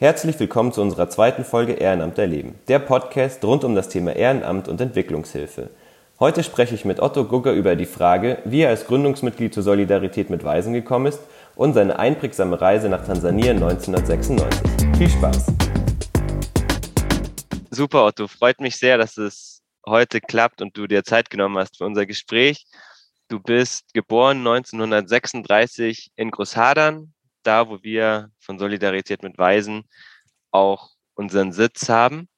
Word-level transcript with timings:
Herzlich 0.00 0.38
willkommen 0.38 0.72
zu 0.72 0.80
unserer 0.80 1.10
zweiten 1.10 1.44
Folge 1.44 1.72
Ehrenamt 1.72 2.18
erleben, 2.18 2.54
der 2.68 2.78
Podcast 2.78 3.44
rund 3.44 3.64
um 3.64 3.74
das 3.74 3.88
Thema 3.88 4.14
Ehrenamt 4.14 4.68
und 4.68 4.80
Entwicklungshilfe. 4.80 5.70
Heute 6.20 6.44
spreche 6.44 6.76
ich 6.76 6.84
mit 6.84 7.00
Otto 7.00 7.24
Gugger 7.24 7.52
über 7.52 7.74
die 7.74 7.84
Frage, 7.84 8.38
wie 8.44 8.60
er 8.60 8.68
als 8.68 8.86
Gründungsmitglied 8.86 9.52
zur 9.52 9.64
Solidarität 9.64 10.30
mit 10.30 10.44
Waisen 10.44 10.72
gekommen 10.72 11.06
ist 11.06 11.18
und 11.56 11.74
seine 11.74 11.98
einprägsame 11.98 12.60
Reise 12.60 12.88
nach 12.88 13.04
Tansania 13.04 13.50
1996. 13.50 14.96
Viel 14.98 15.10
Spaß! 15.10 15.46
Super, 17.72 18.04
Otto. 18.04 18.28
Freut 18.28 18.60
mich 18.60 18.76
sehr, 18.76 18.98
dass 18.98 19.16
es 19.16 19.62
heute 19.84 20.20
klappt 20.20 20.62
und 20.62 20.76
du 20.76 20.86
dir 20.86 21.02
Zeit 21.02 21.28
genommen 21.28 21.58
hast 21.58 21.76
für 21.76 21.84
unser 21.84 22.06
Gespräch. 22.06 22.66
Du 23.26 23.40
bist 23.40 23.92
geboren 23.94 24.46
1936 24.46 26.12
in 26.14 26.30
Großhadern, 26.30 27.12
da, 27.48 27.68
wo 27.68 27.82
wir 27.82 28.30
von 28.38 28.58
Solidarität 28.58 29.22
mit 29.22 29.38
Weisen 29.38 29.84
auch 30.50 30.90
unseren 31.14 31.52
Sitz 31.52 31.88
haben. 31.88 32.28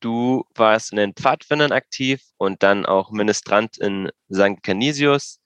Du 0.00 0.44
warst 0.54 0.92
in 0.92 0.96
den 0.96 1.14
Pfadfindern 1.14 1.72
aktiv 1.72 2.22
und 2.38 2.62
dann 2.62 2.86
auch 2.86 3.10
Ministrant 3.10 3.76
in 3.78 4.10
St. 4.32 4.62
Canisius. 4.62 5.40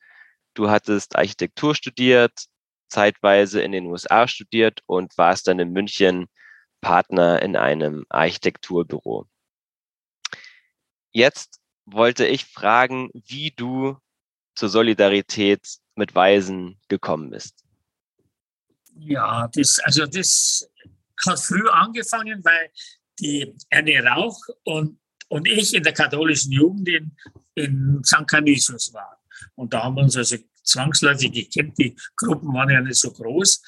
Du 0.54 0.70
hattest 0.70 1.16
Architektur 1.16 1.74
studiert, 1.74 2.32
zeitweise 2.88 3.60
in 3.62 3.72
den 3.72 3.86
USA 3.86 4.28
studiert 4.28 4.80
und 4.86 5.18
warst 5.18 5.48
dann 5.48 5.58
in 5.58 5.72
München 5.72 6.26
Partner 6.80 7.42
in 7.42 7.56
einem 7.56 8.04
Architekturbüro. 8.08 9.26
Jetzt 11.10 11.60
wollte 11.84 12.26
ich 12.26 12.44
fragen, 12.44 13.10
wie 13.12 13.50
du 13.50 13.98
zur 14.54 14.68
Solidarität 14.68 15.78
mit 15.96 16.14
Weisen 16.14 16.80
gekommen 16.88 17.30
bist. 17.30 17.64
Ja, 18.96 19.48
das, 19.48 19.78
also 19.80 20.06
das 20.06 20.68
hat 21.26 21.40
früh 21.40 21.68
angefangen, 21.68 22.44
weil 22.44 22.70
die 23.18 23.54
Erne 23.70 24.04
Rauch 24.04 24.38
und, 24.64 24.98
und 25.28 25.48
ich 25.48 25.74
in 25.74 25.82
der 25.82 25.92
katholischen 25.92 26.52
Jugend 26.52 26.88
in, 26.88 27.16
in 27.54 28.02
St. 28.04 28.26
Canisius 28.26 28.92
waren. 28.92 29.16
Und 29.54 29.72
da 29.72 29.84
haben 29.84 29.96
wir 29.96 30.02
uns 30.02 30.16
also 30.16 30.36
zwangsläufig 30.62 31.32
gekannt. 31.32 31.78
Die 31.78 31.96
Gruppen 32.16 32.52
waren 32.52 32.70
ja 32.70 32.80
nicht 32.80 32.96
so 32.96 33.10
groß. 33.12 33.62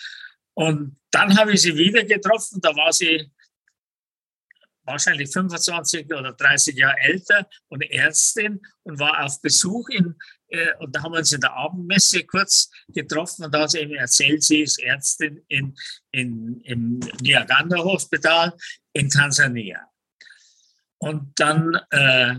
Und 0.55 0.97
dann 1.11 1.37
habe 1.37 1.53
ich 1.53 1.63
sie 1.63 1.77
wieder 1.77 2.05
getroffen. 2.05 2.61
Da 2.61 2.75
war 2.77 2.93
sie 2.93 3.31
wahrscheinlich 4.85 5.33
25 5.33 6.07
oder 6.13 6.33
30 6.33 6.77
Jahre 6.77 6.99
älter 6.99 7.49
und 7.69 7.83
Ärztin 7.83 8.61
und 8.83 8.99
war 8.99 9.25
auf 9.25 9.41
Besuch 9.41 9.89
in, 9.89 10.15
äh, 10.49 10.75
und 10.79 10.95
da 10.95 11.03
haben 11.03 11.13
wir 11.13 11.19
uns 11.19 11.33
in 11.33 11.41
der 11.41 11.53
Abendmesse 11.53 12.25
kurz 12.25 12.71
getroffen 12.89 13.45
und 13.45 13.55
da 13.55 13.63
hat 13.63 13.71
sie 13.71 13.81
eben 13.81 13.95
erzählt, 13.95 14.43
sie 14.43 14.63
ist 14.63 14.79
Ärztin 14.79 15.43
in, 15.49 15.75
in, 16.11 16.61
im 16.63 17.01
Niaganda 17.21 17.79
Hospital 17.79 18.55
in 18.93 19.09
Tansania. 19.09 19.81
Und 20.99 21.33
dann 21.39 21.79
äh, 21.91 22.37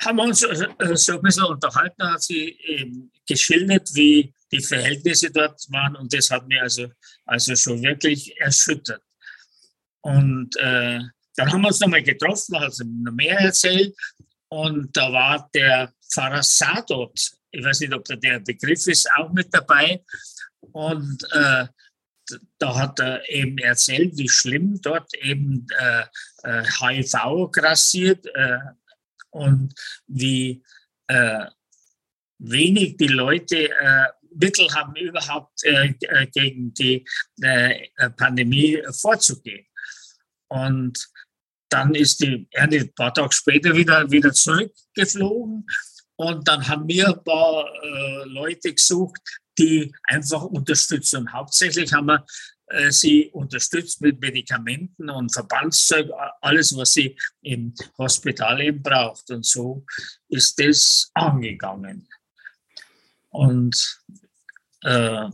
haben 0.00 0.16
wir 0.16 0.24
uns 0.24 0.42
äh, 0.42 0.96
so 0.96 1.12
ein 1.12 1.22
bisschen 1.22 1.44
unterhalten, 1.44 2.02
hat 2.02 2.22
sie 2.22 2.58
eben 2.60 3.10
geschildert, 3.26 3.90
wie 3.94 4.34
die 4.52 4.60
Verhältnisse 4.60 5.30
dort 5.30 5.60
waren 5.70 5.96
und 5.96 6.12
das 6.12 6.30
hat 6.30 6.46
mich 6.46 6.60
also, 6.60 6.88
also 7.24 7.56
schon 7.56 7.82
wirklich 7.82 8.38
erschüttert. 8.40 9.02
Und 10.04 10.54
äh, 10.56 11.00
dann 11.36 11.52
haben 11.52 11.62
wir 11.62 11.68
uns 11.68 11.80
nochmal 11.80 12.02
getroffen, 12.02 12.60
hat 12.60 12.74
sie 12.74 12.84
noch 12.84 13.12
mehr 13.12 13.38
erzählt 13.40 13.94
und 14.48 14.96
da 14.96 15.12
war 15.12 15.50
der 15.52 15.92
Pfarrer 16.08 16.42
Sadot, 16.42 17.32
ich 17.50 17.64
weiß 17.64 17.80
nicht, 17.80 17.94
ob 17.94 18.04
da 18.04 18.14
der 18.14 18.40
Begriff 18.40 18.86
ist, 18.86 19.10
auch 19.16 19.32
mit 19.32 19.52
dabei. 19.52 20.04
Und 20.60 21.24
äh, 21.32 21.66
da 22.58 22.74
hat 22.76 23.00
er 23.00 23.28
eben 23.28 23.58
erzählt, 23.58 24.16
wie 24.16 24.28
schlimm 24.28 24.80
dort 24.80 25.12
eben 25.14 25.66
äh, 25.78 26.04
äh, 26.42 26.64
HIV 26.64 27.50
grassiert 27.50 28.26
äh, 28.34 28.58
und 29.30 29.74
wie 30.06 30.62
äh, 31.08 31.46
wenig 32.38 32.96
die 32.96 33.08
Leute 33.08 33.70
äh, 33.70 34.06
Mittel 34.36 34.68
haben, 34.74 34.96
überhaupt 34.96 35.62
gegen 36.32 36.74
die 36.74 37.06
Pandemie 38.16 38.82
vorzugehen. 38.90 39.64
Und 40.54 41.10
dann 41.68 41.94
ist 41.96 42.20
die 42.20 42.46
Erde 42.52 42.78
ein 42.78 42.94
paar 42.94 43.12
Tage 43.12 43.34
später 43.34 43.74
wieder, 43.74 44.08
wieder 44.10 44.32
zurückgeflogen. 44.32 45.66
Und 46.16 46.46
dann 46.46 46.68
haben 46.68 46.86
wir 46.86 47.08
ein 47.08 47.24
paar 47.24 47.66
äh, 47.82 48.24
Leute 48.26 48.72
gesucht, 48.72 49.20
die 49.58 49.92
einfach 50.04 50.42
unterstützen. 50.42 51.22
Und 51.22 51.32
hauptsächlich 51.32 51.92
haben 51.92 52.06
wir 52.06 52.24
äh, 52.68 52.92
sie 52.92 53.30
unterstützt 53.32 54.00
mit 54.00 54.20
Medikamenten 54.20 55.10
und 55.10 55.32
Verbandszeug, 55.32 56.08
alles, 56.40 56.76
was 56.76 56.92
sie 56.92 57.18
im 57.42 57.74
Hospital 57.98 58.60
eben 58.60 58.80
braucht. 58.80 59.28
Und 59.32 59.44
so 59.44 59.84
ist 60.28 60.60
das 60.60 61.10
angegangen. 61.14 62.08
Und 63.30 64.00
äh, 64.82 65.28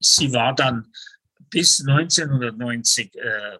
sie 0.00 0.32
war 0.32 0.56
dann 0.56 0.92
bis 1.50 1.80
1990 1.86 3.14
äh, 3.14 3.58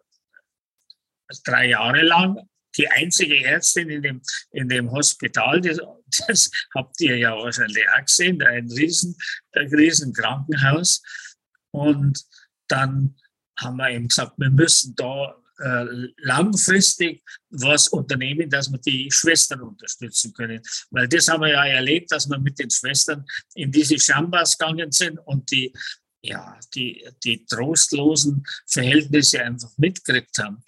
drei 1.44 1.68
Jahre 1.70 2.02
lang 2.02 2.36
die 2.76 2.88
einzige 2.88 3.44
Ärztin 3.44 3.90
in 3.90 4.02
dem, 4.02 4.22
in 4.50 4.68
dem 4.68 4.90
Hospital, 4.90 5.60
das, 5.60 5.78
das 6.26 6.50
habt 6.74 7.00
ihr 7.00 7.18
ja 7.18 7.36
wahrscheinlich 7.36 7.84
auch 7.88 8.04
gesehen, 8.04 8.42
ein 8.42 8.70
riesen, 8.70 9.16
ein 9.52 9.68
riesen 9.68 10.12
Krankenhaus. 10.12 11.02
Und 11.70 12.22
dann 12.68 13.16
haben 13.58 13.76
wir 13.76 13.90
eben 13.90 14.08
gesagt, 14.08 14.32
wir 14.38 14.50
müssen 14.50 14.94
da 14.96 15.34
äh, 15.58 15.84
langfristig 16.18 17.22
was 17.50 17.88
unternehmen, 17.88 18.48
dass 18.48 18.70
wir 18.70 18.78
die 18.78 19.10
Schwestern 19.10 19.60
unterstützen 19.60 20.32
können. 20.32 20.62
Weil 20.90 21.08
das 21.08 21.28
haben 21.28 21.42
wir 21.42 21.50
ja 21.50 21.66
erlebt, 21.66 22.10
dass 22.10 22.28
wir 22.28 22.38
mit 22.38 22.58
den 22.58 22.70
Schwestern 22.70 23.24
in 23.54 23.70
diese 23.70 23.98
Chambas 23.98 24.56
gegangen 24.56 24.90
sind 24.90 25.18
und 25.18 25.50
die, 25.50 25.72
ja, 26.22 26.58
die, 26.74 27.06
die 27.22 27.44
trostlosen 27.44 28.44
Verhältnisse 28.66 29.42
einfach 29.42 29.70
mitgekriegt 29.76 30.38
haben. 30.38 30.64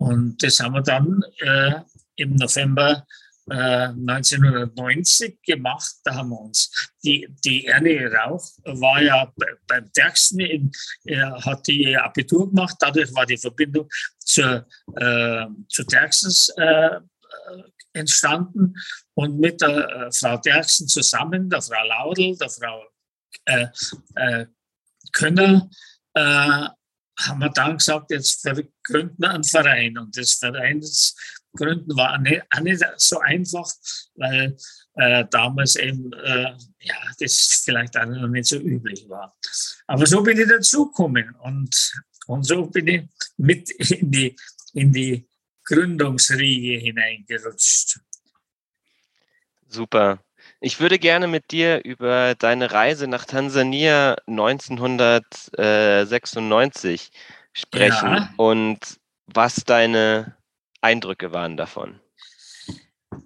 Und 0.00 0.42
das 0.42 0.58
haben 0.60 0.74
wir 0.74 0.82
dann 0.82 1.22
äh, 1.40 1.80
im 2.16 2.34
November 2.36 3.06
äh, 3.50 3.88
1990 3.88 5.42
gemacht. 5.42 5.92
Da 6.04 6.14
haben 6.14 6.30
wir 6.30 6.40
uns 6.40 6.90
die, 7.04 7.28
die 7.44 7.66
Erne 7.66 8.10
Rauch 8.10 8.42
war 8.64 9.02
ja 9.02 9.30
beim 9.66 9.92
Terksen, 9.92 10.40
in, 10.40 10.72
hat 11.44 11.66
die 11.66 11.94
Abitur 11.96 12.48
gemacht, 12.48 12.76
dadurch 12.78 13.14
war 13.14 13.26
die 13.26 13.36
Verbindung 13.36 13.90
zur, 14.18 14.66
äh, 14.96 15.46
zu 15.68 15.84
Terksens 15.84 16.48
äh, 16.56 17.00
entstanden. 17.92 18.74
Und 19.12 19.38
mit 19.38 19.60
der 19.60 19.88
äh, 19.88 20.12
Frau 20.12 20.38
Terksen 20.38 20.88
zusammen, 20.88 21.50
der 21.50 21.60
Frau 21.60 21.86
Laudel, 21.86 22.38
der 22.38 22.48
Frau 22.48 22.84
äh, 23.44 23.66
äh, 24.14 24.46
Könner, 25.12 25.68
äh, 26.14 26.68
haben 27.26 27.40
wir 27.40 27.50
dann 27.50 27.78
gesagt, 27.78 28.10
jetzt 28.10 28.44
gründen 28.84 29.16
wir 29.18 29.30
einen 29.30 29.44
Verein. 29.44 29.98
Und 29.98 30.16
das 30.16 30.34
Vereinsgründen 30.34 31.96
war 31.96 32.18
nicht, 32.18 32.42
auch 32.50 32.60
nicht 32.60 32.82
so 32.96 33.18
einfach, 33.20 33.68
weil 34.14 34.56
äh, 34.94 35.24
damals 35.30 35.76
eben, 35.76 36.12
äh, 36.12 36.52
ja, 36.80 36.96
das 37.18 37.62
vielleicht 37.64 37.96
auch 37.96 38.06
noch 38.06 38.28
nicht 38.28 38.46
so 38.46 38.56
üblich 38.56 39.08
war. 39.08 39.36
Aber 39.86 40.06
so 40.06 40.22
bin 40.22 40.38
ich 40.38 40.48
dazugekommen 40.48 41.34
und, 41.36 41.92
und 42.26 42.44
so 42.44 42.66
bin 42.66 42.86
ich 42.86 43.02
mit 43.36 43.70
in 43.70 44.10
die, 44.10 44.36
in 44.74 44.92
die 44.92 45.28
Gründungsriege 45.64 46.78
hineingerutscht. 46.78 48.00
Super. 49.68 50.24
Ich 50.60 50.78
würde 50.78 50.98
gerne 50.98 51.26
mit 51.26 51.52
dir 51.52 51.82
über 51.84 52.34
deine 52.34 52.70
Reise 52.70 53.08
nach 53.08 53.24
Tansania 53.24 54.16
1996 54.26 57.10
sprechen 57.54 58.12
ja. 58.12 58.28
und 58.36 59.00
was 59.26 59.64
deine 59.64 60.36
Eindrücke 60.82 61.32
waren 61.32 61.56
davon. 61.56 61.98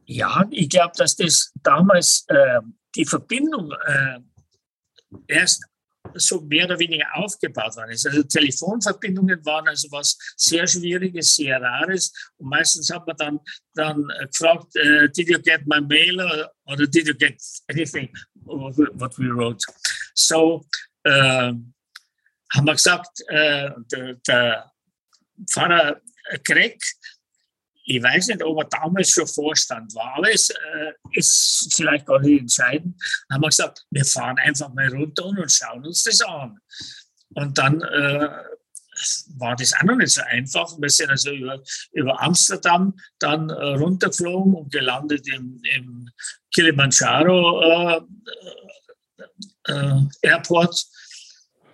Ja, 0.07 0.47
ich 0.51 0.69
glaube, 0.69 0.93
dass 0.97 1.17
das 1.17 1.53
damals 1.63 2.25
äh, 2.29 2.61
die 2.95 3.05
Verbindung 3.05 3.73
äh, 3.85 4.21
erst 5.27 5.65
so 6.15 6.41
mehr 6.43 6.67
oder 6.67 6.79
weniger 6.79 7.07
aufgebaut 7.15 7.77
worden 7.77 7.91
ist. 7.91 8.07
Also 8.07 8.23
Telefonverbindungen 8.23 9.45
waren 9.45 9.69
also 9.69 9.91
was 9.91 10.17
sehr 10.37 10.67
Schwieriges, 10.67 11.35
sehr 11.35 11.61
Rares. 11.61 12.13
Und 12.37 12.51
meistens 12.51 12.91
hat 12.91 13.07
man 13.07 13.17
dann, 13.17 13.41
dann 13.75 14.07
gefragt, 14.31 14.67
uh, 14.77 15.09
did 15.09 15.29
you 15.29 15.39
get 15.41 15.67
my 15.67 15.81
mail 15.81 16.21
or, 16.21 16.51
or, 16.67 16.77
did 16.77 17.07
you 17.07 17.15
get 17.15 17.41
anything 17.69 18.09
what 18.45 19.19
we 19.19 19.29
wrote? 19.29 19.65
So 20.15 20.65
äh, 21.05 21.53
haben 22.55 22.67
wir 22.67 22.73
gesagt, 22.73 23.21
äh, 23.29 23.71
der, 23.91 24.15
der 24.27 24.71
Pfarrer 25.51 26.01
Greg 26.45 26.81
ich 27.85 28.03
weiß 28.03 28.29
nicht, 28.29 28.43
ob 28.43 28.59
er 28.63 28.69
damals 28.69 29.11
schon 29.11 29.27
Vorstand 29.27 29.95
war, 29.95 30.17
aber 30.17 30.33
es 30.33 30.49
äh, 30.51 30.93
ist 31.13 31.73
vielleicht 31.75 32.07
gar 32.07 32.19
nicht 32.21 32.41
entscheidend. 32.41 32.97
Dann 33.29 33.37
haben 33.37 33.43
wir 33.43 33.49
gesagt, 33.49 33.85
wir 33.91 34.05
fahren 34.05 34.39
einfach 34.39 34.73
mal 34.73 34.89
runter 34.89 35.27
und 35.27 35.53
schauen 35.53 35.85
uns 35.85 36.03
das 36.03 36.23
an. 36.23 36.59
Und 37.35 37.59
dann 37.59 37.83
äh, 37.83 38.29
war 39.37 39.57
das 39.57 39.75
auch 39.75 39.83
noch 39.83 39.97
nicht 39.97 40.13
so 40.13 40.23
einfach. 40.23 40.71
Wir 40.79 40.89
sind 40.89 41.11
also 41.11 41.31
über, 41.31 41.63
über 41.93 42.23
Amsterdam 42.23 42.97
dann 43.19 43.51
äh, 43.51 43.75
runtergeflogen 43.75 44.55
und 44.55 44.73
gelandet 44.73 45.29
im, 45.29 45.61
im 45.77 46.09
Kilimanjaro 46.55 47.61
äh, 47.61 48.01
äh, 49.73 50.01
Airport. 50.23 50.87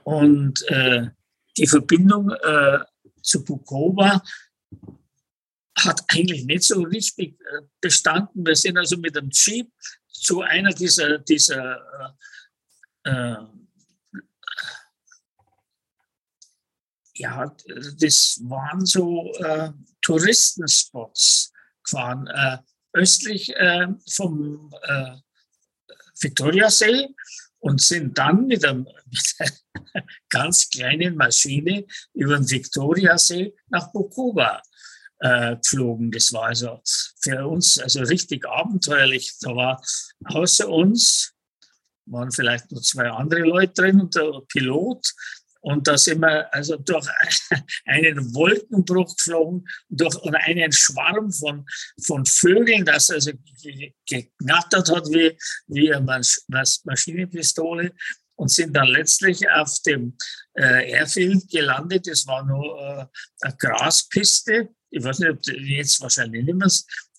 Und 0.02 0.62
äh, 0.68 1.08
die 1.56 1.66
Verbindung 1.66 2.32
zu 3.22 3.44
Bukova 3.44 4.22
hat 5.84 6.02
eigentlich 6.08 6.44
nicht 6.44 6.64
so 6.64 6.82
richtig 6.82 7.40
äh, 7.40 7.62
bestanden. 7.80 8.46
Wir 8.46 8.56
sind 8.56 8.78
also 8.78 8.96
mit 8.96 9.16
dem 9.16 9.30
Jeep 9.30 9.70
zu 10.08 10.42
einer 10.42 10.72
dieser, 10.72 11.18
dieser 11.18 12.16
äh, 13.04 13.36
ja, 17.14 17.54
das 17.98 18.40
waren 18.44 18.86
so 18.86 19.32
äh, 19.34 19.70
Touristenspots 20.02 21.52
gefahren, 21.84 22.26
äh, 22.26 22.58
östlich 22.92 23.54
äh, 23.56 23.88
vom 24.10 24.72
äh, 24.82 25.16
Viktoriasee 26.20 27.08
und 27.58 27.80
sind 27.80 28.16
dann 28.16 28.46
mit, 28.46 28.64
einem, 28.64 28.84
mit 28.84 29.34
einer 29.94 30.06
ganz 30.28 30.70
kleinen 30.70 31.16
Maschine 31.16 31.86
über 32.14 32.36
den 32.36 32.50
Viktoriasee 32.50 33.54
nach 33.68 33.92
Bukoba 33.92 34.62
äh, 35.20 35.56
geflogen. 35.56 36.10
Das 36.10 36.32
war 36.32 36.46
also 36.46 36.80
für 37.20 37.46
uns 37.46 37.78
also 37.78 38.00
richtig 38.00 38.46
abenteuerlich. 38.46 39.34
Da 39.40 39.54
war 39.54 39.82
außer 40.24 40.68
uns 40.68 41.32
waren 42.06 42.32
vielleicht 42.32 42.72
noch 42.72 42.82
zwei 42.82 43.08
andere 43.08 43.42
Leute 43.42 43.72
drin 43.74 44.00
und 44.00 44.16
der 44.16 44.42
Pilot 44.48 45.06
und 45.62 45.86
da 45.86 45.98
sind 45.98 46.20
wir 46.20 46.52
also 46.54 46.76
durch 46.76 47.06
einen 47.84 48.34
Wolkenbruch 48.34 49.14
geflogen, 49.16 49.68
durch 49.88 50.16
einen 50.24 50.72
Schwarm 50.72 51.30
von, 51.30 51.66
von 52.02 52.24
Vögeln, 52.24 52.84
das 52.84 53.10
also 53.10 53.32
geknattert 54.08 54.90
hat 54.90 55.06
wie, 55.08 55.36
wie 55.66 55.92
eine 55.92 56.22
Maschinenpistole 56.84 57.92
und 58.36 58.50
sind 58.50 58.74
dann 58.74 58.88
letztlich 58.88 59.48
auf 59.50 59.78
dem 59.84 60.16
äh, 60.54 60.92
Airfield 60.92 61.50
gelandet. 61.50 62.06
Das 62.06 62.26
war 62.26 62.44
nur 62.44 62.80
äh, 62.80 63.06
eine 63.42 63.56
Graspiste. 63.58 64.70
Ich 64.90 65.02
weiß 65.02 65.20
nicht, 65.20 65.30
ob 65.30 65.38
jetzt 65.46 66.00
wahrscheinlich 66.00 66.44
nicht 66.44 66.54
mehr, 66.54 66.68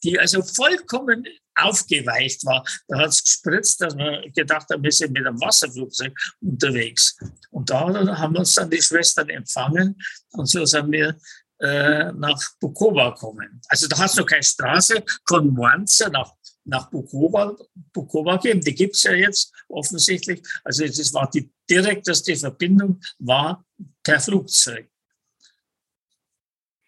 die 0.03 0.19
also 0.19 0.41
vollkommen 0.41 1.25
aufgeweicht 1.55 2.45
war. 2.45 2.65
Da 2.87 2.99
hat 2.99 3.09
es 3.09 3.23
gespritzt, 3.23 3.81
dass 3.81 3.95
wir 3.95 4.29
gedacht 4.33 4.67
haben, 4.69 4.83
wir 4.83 4.91
sind 4.91 5.13
mit 5.13 5.25
einem 5.25 5.39
Wasserflugzeug 5.39 6.13
unterwegs. 6.41 7.17
Und 7.51 7.69
da 7.69 7.81
haben 8.17 8.35
uns 8.35 8.55
dann 8.55 8.69
die 8.69 8.81
Schwestern 8.81 9.29
empfangen 9.29 10.01
und 10.31 10.47
so 10.47 10.65
sind 10.65 10.91
wir 10.91 11.17
äh, 11.59 12.11
nach 12.13 12.41
Bukova 12.59 13.11
gekommen. 13.11 13.61
Also 13.67 13.87
da 13.87 13.97
hat 13.99 14.09
es 14.09 14.15
noch 14.15 14.25
keine 14.25 14.43
Straße 14.43 15.03
von 15.27 15.53
Moanza 15.53 16.09
nach, 16.09 16.33
nach 16.63 16.89
Bukova, 16.89 17.55
Bukova 17.93 18.37
gegeben. 18.37 18.61
Die 18.61 18.73
gibt 18.73 18.95
es 18.95 19.03
ja 19.03 19.13
jetzt 19.13 19.53
offensichtlich. 19.67 20.41
Also 20.63 20.85
das 20.85 21.13
war 21.13 21.29
die 21.29 21.51
direkteste 21.69 22.35
Verbindung 22.35 22.99
war 23.19 23.63
per 24.03 24.19
Flugzeug. 24.19 24.89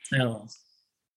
Ja. 0.09 0.45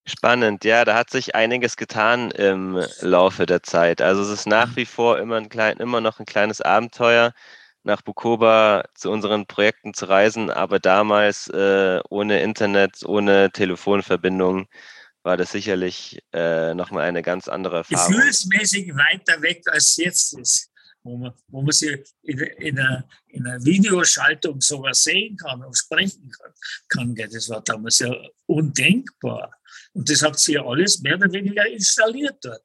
Spannend, 0.08 0.64
ja, 0.64 0.84
da 0.84 0.94
hat 0.94 1.10
sich 1.10 1.34
einiges 1.34 1.76
getan 1.76 2.30
im 2.30 2.80
Laufe 3.00 3.44
der 3.44 3.64
Zeit. 3.64 4.00
Also 4.00 4.22
es 4.22 4.28
ist 4.28 4.46
nach 4.46 4.68
mhm. 4.68 4.76
wie 4.76 4.86
vor 4.86 5.18
immer, 5.18 5.36
ein 5.36 5.48
klein, 5.48 5.78
immer 5.78 6.00
noch 6.00 6.20
ein 6.20 6.26
kleines 6.26 6.60
Abenteuer, 6.60 7.34
nach 7.82 8.02
Bukoba 8.02 8.84
zu 8.94 9.10
unseren 9.10 9.46
Projekten 9.46 9.94
zu 9.94 10.06
reisen, 10.06 10.50
aber 10.50 10.78
damals 10.78 11.48
äh, 11.48 12.00
ohne 12.08 12.40
Internet, 12.40 13.04
ohne 13.04 13.50
Telefonverbindung 13.50 14.68
war 15.22 15.36
das 15.36 15.50
sicherlich 15.50 16.22
äh, 16.32 16.72
nochmal 16.74 17.04
eine 17.04 17.22
ganz 17.22 17.48
andere 17.48 17.78
Erfahrung. 17.78 18.12
Gefühlsmäßig 18.12 18.94
weiter 18.94 19.42
weg 19.42 19.62
als 19.66 19.96
jetzt 19.96 20.38
ist, 20.38 20.70
wo 21.02 21.16
man, 21.16 21.32
wo 21.48 21.62
man 21.62 21.72
sie 21.72 22.04
in, 22.22 22.38
in, 22.38 22.78
einer, 22.78 23.08
in 23.26 23.44
einer 23.44 23.64
Videoschaltung 23.64 24.60
sowas 24.60 25.02
sehen 25.02 25.36
kann 25.36 25.64
und 25.64 25.76
sprechen 25.76 26.30
kann. 26.30 26.52
kann. 26.88 27.14
Das 27.32 27.48
war 27.48 27.60
damals 27.62 27.98
ja 27.98 28.14
undenkbar. 28.46 29.50
Und 29.96 30.10
das 30.10 30.22
hat 30.22 30.38
sie 30.38 30.52
ja 30.52 30.64
alles 30.64 31.00
mehr 31.00 31.16
oder 31.16 31.32
weniger 31.32 31.66
installiert 31.66 32.36
dort 32.42 32.62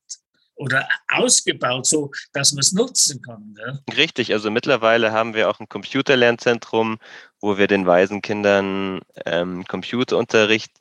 oder 0.55 0.85
ausgebaut, 1.07 1.87
so 1.87 2.11
dass 2.33 2.51
man 2.51 2.59
es 2.59 2.73
nutzen 2.73 3.21
kann. 3.21 3.55
Ja. 3.57 3.79
Richtig, 3.95 4.33
also 4.33 4.51
mittlerweile 4.51 5.13
haben 5.13 5.33
wir 5.33 5.49
auch 5.49 5.61
ein 5.61 5.69
Computerlernzentrum, 5.69 6.99
wo 7.39 7.57
wir 7.57 7.67
den 7.67 7.85
Waisenkindern 7.85 8.99
ähm, 9.25 9.65
Computerunterricht 9.65 10.73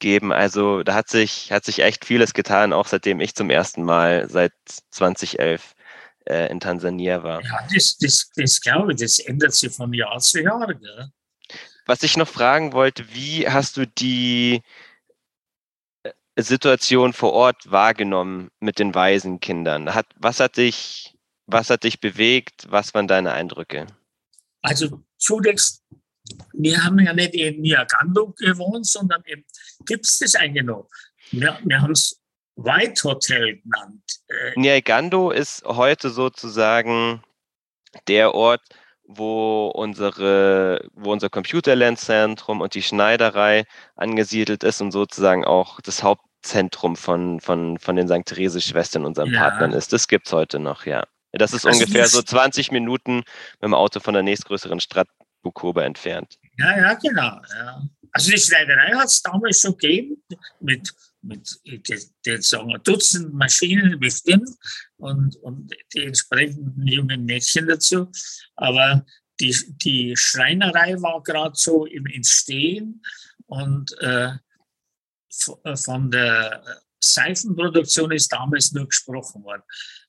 geben. 0.00 0.32
Also 0.32 0.82
da 0.82 0.94
hat 0.94 1.08
sich, 1.08 1.52
hat 1.52 1.64
sich 1.64 1.78
echt 1.78 2.04
vieles 2.04 2.34
getan, 2.34 2.72
auch 2.72 2.88
seitdem 2.88 3.20
ich 3.20 3.36
zum 3.36 3.48
ersten 3.48 3.84
Mal 3.84 4.28
seit 4.28 4.52
2011 4.90 5.74
äh, 6.28 6.50
in 6.50 6.58
Tansania 6.58 7.22
war. 7.22 7.42
Ja, 7.44 7.66
das, 7.72 7.96
das, 7.98 8.32
das 8.34 8.60
glaube 8.60 8.92
ich, 8.92 8.98
das 8.98 9.20
ändert 9.20 9.54
sich 9.54 9.72
von 9.72 9.92
Jahr 9.92 10.18
zu 10.18 10.42
Jahr. 10.42 10.66
Gell? 10.74 11.10
Was 11.86 12.02
ich 12.02 12.16
noch 12.16 12.28
fragen 12.28 12.72
wollte, 12.72 13.14
wie 13.14 13.48
hast 13.48 13.76
du 13.76 13.86
die 13.86 14.62
Situation 16.42 17.12
vor 17.12 17.32
Ort 17.32 17.70
wahrgenommen 17.70 18.50
mit 18.60 18.78
den 18.78 18.94
Waisenkindern? 18.94 19.94
Hat, 19.94 20.06
was, 20.16 20.40
hat 20.40 20.56
dich, 20.56 21.16
was 21.46 21.70
hat 21.70 21.84
dich 21.84 22.00
bewegt? 22.00 22.66
Was 22.68 22.94
waren 22.94 23.08
deine 23.08 23.32
Eindrücke? 23.32 23.86
Also 24.62 25.02
zunächst, 25.16 25.82
wir 26.52 26.82
haben 26.82 26.98
ja 26.98 27.12
nicht 27.12 27.34
in 27.34 27.60
Niagando 27.60 28.34
gewohnt, 28.38 28.86
sondern 28.86 29.22
im 29.26 29.44
Gips 29.86 30.18
das 30.18 30.34
eingenommen. 30.34 30.88
Wir, 31.30 31.58
wir 31.64 31.80
haben 31.80 31.92
es 31.92 32.20
White 32.56 33.02
Hotel 33.04 33.60
genannt. 33.62 34.02
Äh, 34.28 34.58
Niagando 34.58 35.30
ist 35.30 35.64
heute 35.64 36.10
sozusagen 36.10 37.22
der 38.08 38.34
Ort, 38.34 38.62
wo 39.04 39.68
unsere, 39.68 40.88
wo 40.94 41.12
unser 41.12 41.30
Computerlernzentrum 41.30 42.60
und 42.60 42.74
die 42.74 42.82
Schneiderei 42.82 43.64
angesiedelt 43.94 44.64
ist 44.64 44.80
und 44.80 44.90
sozusagen 44.90 45.44
auch 45.44 45.80
das 45.80 46.02
Hauptzentrum 46.46 46.96
von, 46.96 47.40
von, 47.40 47.78
von 47.78 47.96
den 47.96 48.08
St. 48.08 48.24
Therese-Schwestern, 48.24 49.04
unseren 49.04 49.32
ja. 49.32 49.40
Partnern 49.40 49.72
ist. 49.72 49.92
Das 49.92 50.06
gibt 50.06 50.26
es 50.26 50.32
heute 50.32 50.58
noch, 50.58 50.86
ja. 50.86 51.04
Das 51.32 51.52
ist 51.52 51.66
also 51.66 51.78
ungefähr 51.80 52.06
so 52.06 52.22
20 52.22 52.70
Minuten 52.70 53.16
mit 53.16 53.62
dem 53.62 53.74
Auto 53.74 54.00
von 54.00 54.14
der 54.14 54.22
nächstgrößeren 54.22 54.80
Stadt 54.80 55.08
Bukoba 55.42 55.82
entfernt. 55.82 56.38
Ja, 56.58 56.76
ja, 56.78 56.94
genau. 56.94 57.40
Ja. 57.56 57.82
Also 58.12 58.30
die 58.30 58.38
Schneiderei 58.38 58.92
hat 58.94 59.06
es 59.06 59.22
damals 59.22 59.60
schon 59.60 59.76
gegeben, 59.76 60.22
mit, 60.60 60.94
mit 61.20 61.60
den 62.24 62.42
sagen 62.42 62.68
wir, 62.68 62.78
Dutzend 62.78 63.34
Maschinen 63.34 63.98
bestimmt 63.98 64.48
und, 64.96 65.36
und 65.42 65.74
die 65.94 66.04
entsprechenden 66.04 66.86
jungen 66.86 67.24
Mädchen 67.24 67.66
dazu. 67.66 68.10
Aber 68.54 69.04
die, 69.40 69.54
die 69.84 70.16
Schreinerei 70.16 70.94
war 71.02 71.22
gerade 71.22 71.56
so 71.56 71.84
im 71.84 72.06
Entstehen 72.06 73.02
und 73.46 73.92
äh, 74.00 74.30
von 75.74 76.10
der 76.10 76.62
Seifenproduktion 77.00 78.12
ist 78.12 78.32
damals 78.32 78.72
nur 78.72 78.86
gesprochen 78.86 79.42
worden. 79.44 79.62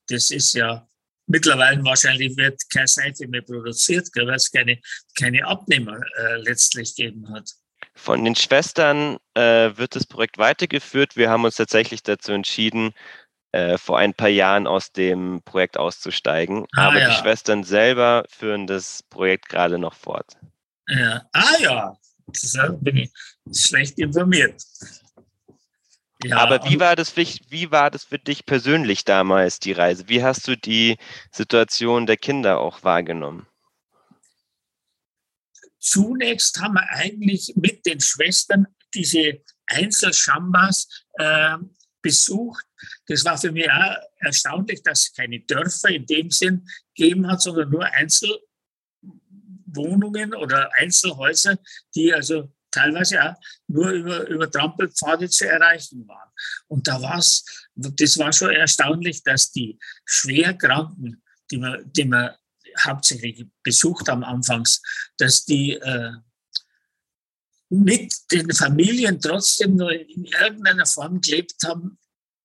Das 0.07 0.31
ist 0.31 0.53
ja 0.53 0.88
mittlerweile 1.27 1.84
wahrscheinlich 1.84 2.36
wird 2.38 2.62
keine 2.69 2.88
Seife 2.88 3.27
mehr 3.27 3.41
produziert, 3.41 4.10
weil 4.15 4.29
es 4.31 4.51
keine, 4.51 4.79
keine 5.17 5.46
Abnehmer 5.46 6.00
äh, 6.17 6.38
letztlich 6.38 6.96
gegeben 6.96 7.29
hat. 7.34 7.50
Von 7.93 8.24
den 8.24 8.36
Schwestern 8.36 9.17
äh, 9.34 9.75
wird 9.75 9.96
das 9.96 10.05
Projekt 10.05 10.38
weitergeführt. 10.38 11.15
Wir 11.15 11.29
haben 11.29 11.46
uns 11.46 11.55
tatsächlich 11.55 12.03
dazu 12.03 12.31
entschieden, 12.31 12.93
äh, 13.51 13.77
vor 13.77 13.98
ein 13.98 14.13
paar 14.13 14.29
Jahren 14.29 14.67
aus 14.67 14.91
dem 14.91 15.41
Projekt 15.43 15.77
auszusteigen. 15.77 16.65
Ah, 16.75 16.88
Aber 16.88 17.00
ja. 17.00 17.10
die 17.10 17.15
Schwestern 17.15 17.63
selber 17.63 18.25
führen 18.29 18.67
das 18.67 19.03
Projekt 19.03 19.50
gerade 19.50 19.77
noch 19.77 19.93
fort. 19.93 20.38
Ja. 20.88 21.27
Ah 21.34 21.55
ja, 21.60 21.98
das 22.27 22.57
bin 22.81 22.98
ich 22.98 23.12
schlecht 23.53 23.98
informiert. 24.00 24.62
Ja. 26.24 26.38
Aber 26.38 26.67
wie 26.67 26.79
war, 26.79 26.95
das 26.95 27.12
für, 27.12 27.25
wie 27.50 27.69
war 27.69 27.91
das 27.91 28.03
für 28.03 28.17
dich 28.17 28.45
persönlich 28.45 29.05
damals, 29.05 29.59
die 29.59 29.71
Reise? 29.71 30.09
Wie 30.09 30.24
hast 30.24 30.47
du 30.47 30.57
die 30.57 30.97
Situation 31.31 32.07
der 32.07 32.17
Kinder 32.17 32.59
auch 32.59 32.83
wahrgenommen? 32.83 33.45
Zunächst 35.79 36.59
haben 36.59 36.74
wir 36.74 36.89
eigentlich 36.89 37.53
mit 37.55 37.86
den 37.86 38.00
Schwestern 38.00 38.65
diese 38.95 39.43
Einzelschambas 39.67 40.88
äh, 41.13 41.57
besucht. 42.01 42.65
Das 43.07 43.24
war 43.24 43.38
für 43.38 43.51
mich 43.51 43.69
auch 43.69 43.95
erstaunlich, 44.19 44.81
dass 44.81 45.01
es 45.01 45.13
keine 45.13 45.41
Dörfer 45.41 45.89
in 45.89 46.07
dem 46.07 46.31
Sinn 46.31 46.67
gegeben 46.95 47.27
hat, 47.27 47.41
sondern 47.41 47.69
nur 47.69 47.86
Einzelwohnungen 47.86 50.33
oder 50.33 50.71
Einzelhäuser, 50.77 51.59
die 51.93 52.12
also 52.13 52.51
teilweise 52.77 53.24
auch 53.24 53.36
nur 53.67 53.89
über, 53.89 54.27
über 54.27 54.50
Trampelpfade 54.50 55.29
zu 55.29 55.48
erreichen 55.48 56.07
waren. 56.07 56.29
Und 56.67 56.88
da 56.88 57.01
war 57.01 57.17
das 57.17 58.17
war 58.17 58.34
schon 58.34 58.51
erstaunlich, 58.51 59.24
dass 59.24 59.51
die 59.51 59.77
Schwerkranken, 60.05 61.22
die 61.51 61.57
man, 61.57 61.91
die 61.91 62.05
man 62.05 62.31
hauptsächlich 62.79 63.46
besucht 63.63 64.07
haben 64.07 64.24
anfangs, 64.24 64.81
dass 65.17 65.46
die 65.46 65.74
äh, 65.74 66.12
mit 67.69 68.13
den 68.31 68.51
Familien 68.51 69.19
trotzdem 69.19 69.75
nur 69.75 69.91
in 69.91 70.25
irgendeiner 70.25 70.86
Form 70.86 71.19
gelebt 71.19 71.55
haben, 71.65 71.98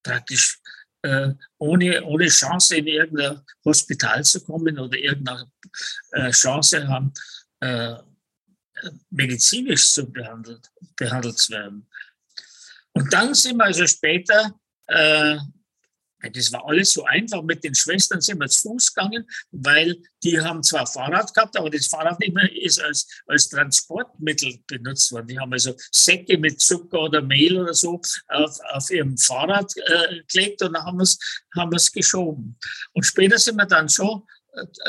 praktisch 0.02 0.58
äh, 1.02 1.32
ohne, 1.58 2.02
ohne 2.04 2.28
Chance 2.28 2.76
in 2.76 2.86
irgendein 2.86 3.40
Hospital 3.64 4.24
zu 4.24 4.42
kommen 4.44 4.78
oder 4.78 4.98
irgendeine 4.98 5.50
äh, 6.12 6.30
Chance 6.30 6.86
haben, 6.88 7.12
äh, 7.60 7.96
medizinisch 9.10 9.92
zu 9.92 10.10
behandelt, 10.10 10.70
behandelt 10.96 11.38
zu 11.38 11.52
werden. 11.52 11.86
Und 12.92 13.12
dann 13.12 13.34
sind 13.34 13.56
wir 13.56 13.64
also 13.64 13.86
später 13.86 14.54
äh, 14.86 15.38
das 16.30 16.52
war 16.52 16.66
alles 16.66 16.92
so 16.92 17.04
einfach. 17.04 17.42
Mit 17.42 17.64
den 17.64 17.74
Schwestern 17.74 18.20
sind 18.20 18.38
wir 18.38 18.48
zu 18.48 18.68
Fuß 18.68 18.94
gegangen, 18.94 19.28
weil 19.50 19.96
die 20.22 20.40
haben 20.40 20.62
zwar 20.62 20.86
Fahrrad 20.86 21.34
gehabt, 21.34 21.56
aber 21.56 21.70
das 21.70 21.86
Fahrrad 21.86 22.18
ist 22.54 22.80
als, 22.80 23.08
als 23.26 23.48
Transportmittel 23.48 24.58
benutzt 24.66 25.10
worden. 25.12 25.28
Die 25.28 25.38
haben 25.38 25.52
also 25.52 25.74
Säcke 25.90 26.38
mit 26.38 26.60
Zucker 26.60 27.02
oder 27.02 27.22
Mehl 27.22 27.58
oder 27.58 27.74
so 27.74 28.00
auf, 28.28 28.58
auf 28.72 28.90
ihrem 28.90 29.16
Fahrrad 29.18 29.72
äh, 29.76 30.22
gelegt 30.32 30.62
und 30.62 30.74
dann 30.74 30.84
haben 30.84 30.98
wir 30.98 31.04
es 31.04 31.18
haben 31.56 31.76
geschoben. 31.92 32.58
Und 32.92 33.04
später 33.04 33.38
sind 33.38 33.56
wir 33.56 33.66
dann 33.66 33.88
schon 33.88 34.22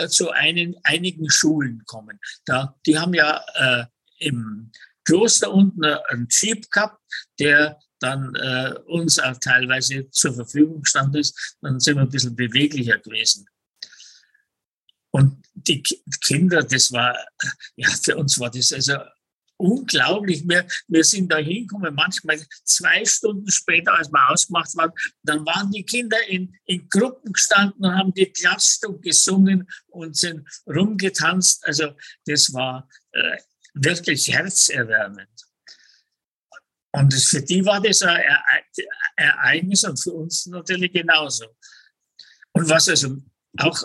zu 0.10 0.32
einen, 0.32 0.76
einigen 0.84 1.30
Schulen 1.30 1.80
gekommen. 1.80 2.20
Da, 2.46 2.76
die 2.86 2.98
haben 2.98 3.14
ja 3.14 3.44
äh, 3.56 3.86
im 4.20 4.72
Kloster 5.06 5.52
unten 5.52 5.84
einen 5.84 6.28
Jeep 6.30 6.70
gehabt, 6.72 7.02
der 7.40 7.80
dann 8.00 8.36
äh, 8.36 8.74
uns 8.88 9.20
auch 9.20 9.38
teilweise 9.38 10.10
zur 10.10 10.34
Verfügung 10.34 10.82
gestanden 10.82 11.22
ist, 11.22 11.58
dann 11.62 11.80
sind 11.80 11.96
wir 11.96 12.02
ein 12.02 12.10
bisschen 12.10 12.36
beweglicher 12.36 13.00
gewesen. 13.00 13.48
Und 15.12 15.46
die 15.54 15.84
Kinder, 16.26 16.64
das 16.64 16.92
war, 16.92 17.16
ja, 17.76 17.88
für 18.02 18.18
uns 18.18 18.40
war 18.40 18.50
das 18.50 18.74
also 18.74 18.98
unglaublich. 19.64 20.48
Wir, 20.48 20.68
wir 20.88 21.04
sind 21.04 21.32
da 21.32 21.38
hingekommen, 21.38 21.96
manchmal 21.96 22.40
zwei 22.66 23.06
Stunden 23.06 23.50
später, 23.50 23.94
als 23.94 24.12
wir 24.12 24.30
ausgemacht 24.30 24.76
waren, 24.76 24.92
dann 25.24 25.46
waren 25.46 25.72
die 25.72 25.84
Kinder 25.84 26.18
in, 26.28 26.54
in 26.66 26.88
Gruppen 26.90 27.32
gestanden 27.32 27.86
und 27.86 27.96
haben 27.96 28.14
die 28.14 28.26
Klatschstück 28.26 29.02
gesungen 29.02 29.68
und 29.88 30.18
sind 30.18 30.48
rumgetanzt. 30.68 31.66
Also 31.66 31.94
das 32.26 32.54
war 32.54 32.90
äh, 33.14 33.38
wirklich 33.74 34.28
herzerwärmend. 34.28 35.30
Und 36.92 37.14
für 37.14 37.42
die 37.42 37.66
war 37.66 37.82
das 37.82 38.04
ein 38.04 38.22
Ereignis 39.16 39.84
und 39.84 40.00
für 40.00 40.14
uns 40.14 40.46
natürlich 40.46 40.92
genauso. 40.92 41.46
Und 42.52 42.70
was 42.70 42.88
also 42.88 43.18
auch 43.58 43.82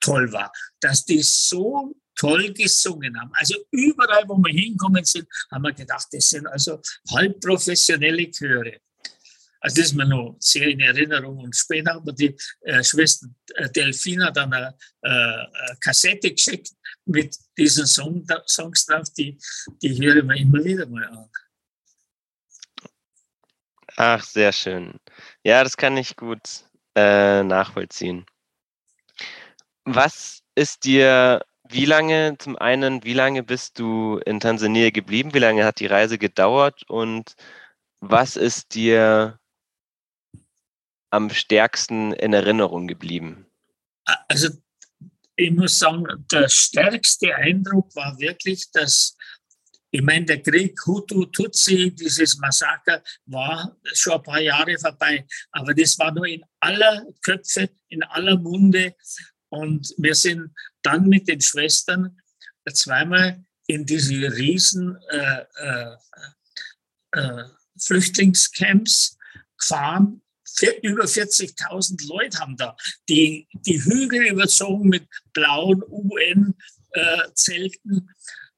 toll 0.00 0.32
war, 0.32 0.50
dass 0.80 1.04
die 1.04 1.22
so 1.22 1.94
toll 2.16 2.52
gesungen 2.52 3.18
haben. 3.20 3.30
Also 3.34 3.54
überall, 3.70 4.24
wo 4.26 4.36
wir 4.38 4.52
hinkommen 4.52 5.04
sind, 5.04 5.28
haben 5.50 5.62
wir 5.62 5.72
gedacht, 5.72 6.08
das 6.10 6.30
sind 6.30 6.46
also 6.46 6.80
halbprofessionelle 7.10 8.30
Chöre. 8.30 8.80
Also 9.60 9.76
das 9.76 9.86
ist 9.86 9.94
mir 9.94 10.06
noch 10.06 10.36
sehr 10.38 10.68
in 10.68 10.80
Erinnerung. 10.80 11.38
Und 11.38 11.56
später 11.56 11.94
haben 11.94 12.06
wir 12.06 12.12
die 12.12 12.36
äh, 12.60 12.84
Schwester 12.84 13.26
äh, 13.54 13.68
Delfina 13.70 14.30
dann 14.30 14.52
eine, 14.52 14.76
äh, 15.02 15.08
eine, 15.08 15.76
Kassette 15.80 16.32
geschickt 16.32 16.70
mit 17.04 17.36
diesen 17.56 17.86
Song, 17.86 18.26
Songs 18.46 18.86
drauf, 18.86 19.08
die, 19.16 19.38
die 19.82 20.00
hören 20.00 20.28
wir 20.28 20.36
immer 20.36 20.62
wieder 20.64 20.86
mal 20.86 21.04
an. 21.06 21.28
Ach, 23.96 24.22
sehr 24.22 24.52
schön. 24.52 25.00
Ja, 25.42 25.64
das 25.64 25.76
kann 25.76 25.96
ich 25.96 26.16
gut 26.16 26.64
äh, 26.94 27.42
nachvollziehen. 27.42 28.26
Was 29.84 30.42
ist 30.54 30.84
dir, 30.84 31.44
wie 31.68 31.84
lange, 31.84 32.36
zum 32.38 32.56
einen, 32.56 33.04
wie 33.04 33.14
lange 33.14 33.42
bist 33.42 33.78
du 33.78 34.18
in 34.24 34.40
Tansania 34.40 34.90
geblieben? 34.90 35.34
Wie 35.34 35.38
lange 35.38 35.64
hat 35.64 35.80
die 35.80 35.86
Reise 35.86 36.18
gedauert? 36.18 36.82
Und 36.88 37.34
was 38.00 38.36
ist 38.36 38.74
dir 38.74 39.38
am 41.10 41.30
stärksten 41.30 42.12
in 42.12 42.32
Erinnerung 42.32 42.86
geblieben? 42.86 43.46
Also 44.28 44.48
ich 45.36 45.50
muss 45.50 45.78
sagen, 45.78 46.06
der 46.30 46.48
stärkste 46.48 47.34
Eindruck 47.34 47.94
war 47.94 48.18
wirklich, 48.18 48.70
dass 48.72 49.16
ich 49.90 50.02
meine, 50.02 50.26
der 50.26 50.42
Krieg 50.42 50.78
Hutu-Tutsi, 50.84 51.90
dieses 51.90 52.36
Massaker, 52.36 53.02
war 53.26 53.76
schon 53.94 54.14
ein 54.14 54.22
paar 54.22 54.40
Jahre 54.40 54.76
vorbei. 54.78 55.24
Aber 55.52 55.72
das 55.72 55.98
war 55.98 56.12
nur 56.12 56.26
in 56.26 56.44
aller 56.60 57.06
Köpfe, 57.22 57.70
in 57.88 58.02
aller 58.02 58.36
Munde. 58.36 58.94
Und 59.56 59.94
wir 59.96 60.14
sind 60.14 60.50
dann 60.82 61.08
mit 61.08 61.28
den 61.28 61.40
Schwestern 61.40 62.20
zweimal 62.72 63.42
in 63.66 63.86
diese 63.86 64.36
riesen 64.36 64.98
äh, 65.10 65.44
äh, 65.56 65.96
äh, 67.12 67.44
Flüchtlingscamps 67.78 69.16
gefahren. 69.58 70.20
Über 70.82 71.04
40.000 71.04 72.06
Leute 72.06 72.38
haben 72.38 72.56
da 72.56 72.76
die, 73.08 73.48
die 73.52 73.82
Hügel 73.82 74.26
überzogen 74.26 74.88
mit 74.88 75.06
blauen 75.32 75.82
UN-Zelten. 75.88 76.54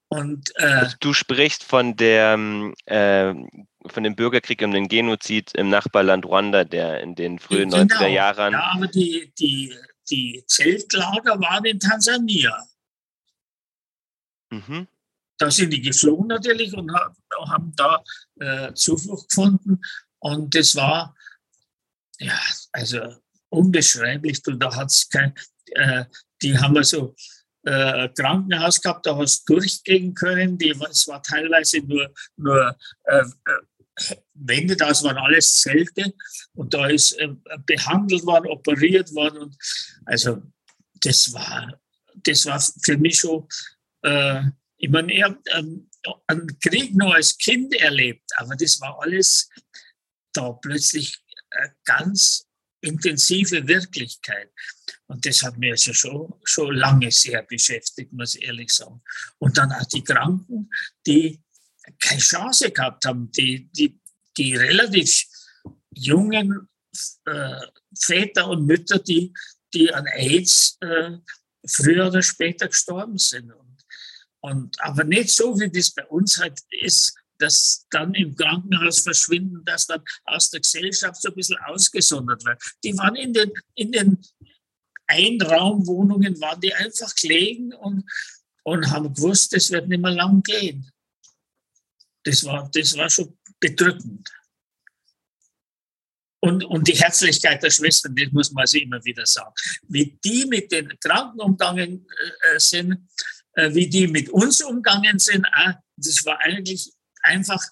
Und, 0.09 0.51
äh, 0.57 0.65
also 0.65 0.97
du 1.01 1.13
sprichst 1.13 1.63
von 1.65 1.97
der 1.97 2.39
äh, 2.87 3.35
von 3.87 4.03
dem 4.03 4.17
Bürgerkrieg 4.17 4.63
und 4.63 4.73
dem 4.73 4.89
Genozid 4.89 5.53
im 5.55 5.71
Nachbarland 5.71 6.27
Ruanda, 6.27 6.65
der 6.65 7.01
in 7.01 7.15
den 7.15 7.39
frühen 7.39 7.71
genau, 7.71 7.85
90er 7.85 8.09
Jahren. 8.09 8.53
Ja, 8.53 8.73
aber 8.75 8.89
die, 8.89 9.33
die, 9.39 9.75
die 10.11 10.45
Zeltlager 10.47 11.41
waren 11.41 11.65
in 11.65 11.81
Tansania. 11.81 12.67
Mhm. 14.51 14.89
Da 15.39 15.51
sind 15.51 15.71
die 15.71 15.81
geflohen 15.81 16.27
natürlich 16.27 16.75
und 16.75 16.91
haben 17.47 17.73
da 17.77 18.03
äh, 18.41 18.75
Zuflucht 18.75 19.29
gefunden. 19.29 19.81
Und 20.19 20.55
das 20.55 20.75
war, 20.75 21.15
ja, 22.19 22.39
also 22.73 23.17
unbeschreiblich. 23.49 24.45
Und 24.47 24.59
da 24.61 24.75
hat 24.75 24.91
es 24.91 25.09
kein, 25.09 25.35
äh, 25.67 26.05
die 26.43 26.59
haben 26.59 26.77
also 26.77 27.15
äh, 27.63 28.09
Krankenhaus 28.09 28.81
gehabt, 28.81 29.07
da 29.07 29.17
hast 29.17 29.49
du 29.49 29.55
durchgehen 29.55 30.15
können. 30.15 30.59
Die, 30.59 30.71
es 30.71 31.07
war 31.07 31.23
teilweise 31.23 31.81
nur, 31.83 32.13
nur 32.37 32.77
äh, 33.05 33.19
äh, 33.19 33.25
Wände, 34.35 34.77
das 34.77 35.03
waren 35.03 35.17
alles 35.17 35.61
Zelte 35.61 36.15
und 36.55 36.75
da 36.75 36.87
ist 36.89 37.13
äh, 37.13 37.29
behandelt 37.67 38.25
worden, 38.25 38.47
operiert 38.47 39.13
worden. 39.15 39.39
Und 39.39 39.57
also 40.05 40.43
das 41.01 41.33
war, 41.33 41.81
das 42.15 42.47
war 42.47 42.61
für 42.83 42.97
mich 42.97 43.19
schon, 43.19 43.47
äh, 44.03 44.43
ich 44.77 44.91
meine, 44.91 45.13
ich 45.13 45.23
habe 45.23 45.39
ähm, 45.55 45.91
einen 46.27 46.59
Krieg 46.61 46.95
noch 46.95 47.13
als 47.13 47.37
Kind 47.37 47.75
erlebt, 47.75 48.31
aber 48.37 48.55
das 48.57 48.81
war 48.81 49.01
alles 49.01 49.51
da 50.33 50.53
plötzlich 50.53 51.17
äh, 51.51 51.69
ganz 51.85 52.47
intensive 52.81 53.67
Wirklichkeit. 53.67 54.51
Und 55.07 55.25
das 55.27 55.43
hat 55.43 55.59
mir 55.59 55.73
also 55.73 55.93
schon, 55.93 56.35
schon 56.45 56.77
lange 56.77 57.11
sehr 57.11 57.43
beschäftigt, 57.43 58.13
muss 58.13 58.37
ich 58.37 58.45
ehrlich 58.45 58.71
sagen. 58.71 59.03
Und 59.39 59.59
dann 59.59 59.73
auch 59.73 59.87
die 59.87 60.05
Kranken, 60.05 60.71
die 61.07 61.43
keine 62.01 62.21
Chance 62.21 62.71
gehabt 62.71 63.05
haben, 63.05 63.31
die, 63.33 63.69
die, 63.73 64.01
die 64.37 64.57
relativ 64.57 65.25
jungen 65.95 66.69
äh, 67.27 67.61
Väter 67.99 68.49
und 68.49 68.67
Mütter, 68.67 68.99
die, 68.99 69.33
die 69.75 69.93
an 69.93 70.07
AIDS 70.07 70.79
äh, 70.81 71.19
früher 71.67 72.09
oder 72.09 72.23
später 72.23 72.69
gestorben 72.69 73.19
sind. 73.19 73.53
Und, 73.53 73.85
und, 74.41 74.81
aber 74.81 75.05
nicht 75.05 75.31
so, 75.31 75.59
wie 75.59 75.71
das 75.71 75.91
bei 75.91 76.07
uns 76.07 76.39
halt 76.39 76.61
ist, 76.71 77.15
dass 77.39 77.87
dann 77.91 78.15
im 78.15 78.35
Krankenhaus 78.35 79.01
verschwinden, 79.01 79.65
dass 79.65 79.87
dann 79.87 80.03
aus 80.25 80.51
der 80.51 80.61
Gesellschaft 80.61 81.23
so 81.23 81.29
ein 81.29 81.35
bisschen 81.35 81.59
ausgesondert 81.67 82.45
wird. 82.45 82.61
Die 82.85 82.97
waren 82.99 83.15
in 83.15 83.33
den, 83.33 83.53
in 83.75 83.93
den 83.93 84.19
Einraumwohnungen, 85.07 86.41
waren 86.41 86.61
die 86.61 86.75
einfach 86.75 87.15
gelegen 87.15 87.73
und, 87.75 88.05
und 88.65 88.91
haben 88.91 89.15
gewusst, 89.15 89.55
das 89.55 89.71
wird 89.71 89.89
nicht 89.89 90.03
mehr 90.03 90.13
lang 90.13 90.43
gehen. 90.43 90.91
Das 92.29 92.45
war, 92.45 92.71
das 92.73 92.97
war 92.97 93.09
schon 93.09 93.39
bedrückend. 93.59 94.29
Und, 96.41 96.63
und 96.65 96.87
die 96.87 96.93
Herzlichkeit 96.93 97.63
der 97.63 97.71
Schwestern, 97.71 98.15
das 98.15 98.31
muss 98.33 98.53
man 98.53 98.67
sich 98.67 98.83
immer 98.83 99.03
wieder 99.05 99.27
sagen. 99.27 99.53
Wie 99.89 100.19
die 100.23 100.45
mit 100.47 100.71
den 100.71 100.89
Kranken 101.01 101.41
umgegangen 101.41 102.07
äh, 102.43 102.61
sind, 102.61 103.09
äh, 103.55 103.75
wie 103.75 103.89
die 103.89 104.07
mit 104.07 104.29
uns 104.29 104.63
umgegangen 104.63 105.19
sind, 105.19 105.47
äh, 105.57 105.73
das 105.97 106.25
war 106.27 106.39
eigentlich 106.41 106.93
einfach 107.23 107.63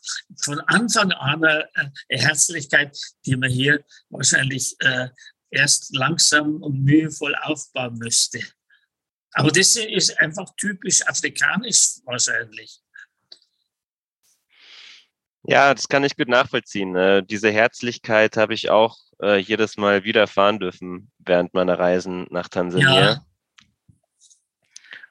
von 0.43 0.59
Anfang 0.61 1.13
an 1.13 1.45
eine, 1.45 1.93
Herzlichkeit, 2.09 2.99
die 3.25 3.37
man 3.37 3.51
hier 3.51 3.85
wahrscheinlich 4.09 4.75
äh, 4.81 5.09
erst 5.51 5.95
langsam 5.95 6.63
und 6.63 6.83
mühevoll 6.83 7.35
aufbauen 7.37 7.99
müsste. 7.99 8.41
Aber 9.33 9.53
das 9.53 9.77
ist 9.77 10.19
einfach 10.19 10.49
typisch 10.57 11.07
afrikanisch 11.07 12.01
wahrscheinlich. 12.05 12.81
Ja, 15.49 15.75
das 15.75 15.89
kann 15.89 16.05
ich 16.05 16.17
gut 16.17 16.29
nachvollziehen. 16.29 16.97
Äh, 16.97 17.23
diese 17.25 17.51
Herzlichkeit 17.51 18.37
habe 18.37 18.55
ich 18.55 18.71
auch 18.71 18.97
äh, 19.23 19.39
jedes 19.39 19.77
Mal 19.77 20.05
wieder 20.05 20.21
erfahren 20.21 20.59
dürfen 20.59 21.11
während 21.19 21.55
meiner 21.55 21.79
Reisen 21.79 22.27
nach 22.31 22.49
Tansania. 22.49 23.01
Ja. 23.01 23.27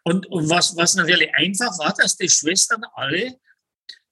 Und, 0.04 0.28
und 0.28 0.50
was, 0.50 0.76
was 0.78 0.96
natürlich 0.96 1.34
einfach 1.34 1.80
war, 1.80 1.94
dass 1.94 2.16
die 2.18 2.30
Schwestern 2.30 2.84
alle 2.94 3.40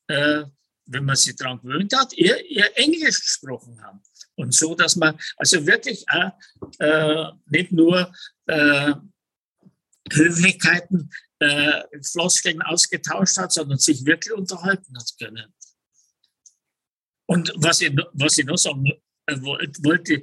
äh, 0.07 0.43
wenn 0.85 1.05
man 1.05 1.15
sich 1.15 1.35
daran 1.35 1.61
gewöhnt 1.61 1.95
hat, 1.95 2.13
ihr, 2.13 2.43
ihr 2.49 2.69
Englisch 2.77 3.19
gesprochen 3.21 3.81
haben. 3.81 4.01
Und 4.35 4.53
so, 4.53 4.75
dass 4.75 4.95
man 4.95 5.17
also 5.37 5.65
wirklich 5.65 6.05
auch, 6.09 6.31
äh, 6.79 7.25
nicht 7.45 7.71
nur 7.71 8.11
äh, 8.47 8.93
Höflichkeiten, 10.11 11.11
äh, 11.39 11.83
Floskeln 12.01 12.61
ausgetauscht 12.61 13.37
hat, 13.37 13.51
sondern 13.51 13.77
sich 13.77 14.05
wirklich 14.05 14.33
unterhalten 14.33 14.97
hat 14.97 15.13
können. 15.19 15.53
Und 17.25 17.51
was 17.55 17.81
ich, 17.81 17.95
was 18.13 18.37
ich 18.37 18.45
noch 18.45 18.57
sagen 18.57 18.85
äh, 19.25 19.35
wollte, 19.41 20.21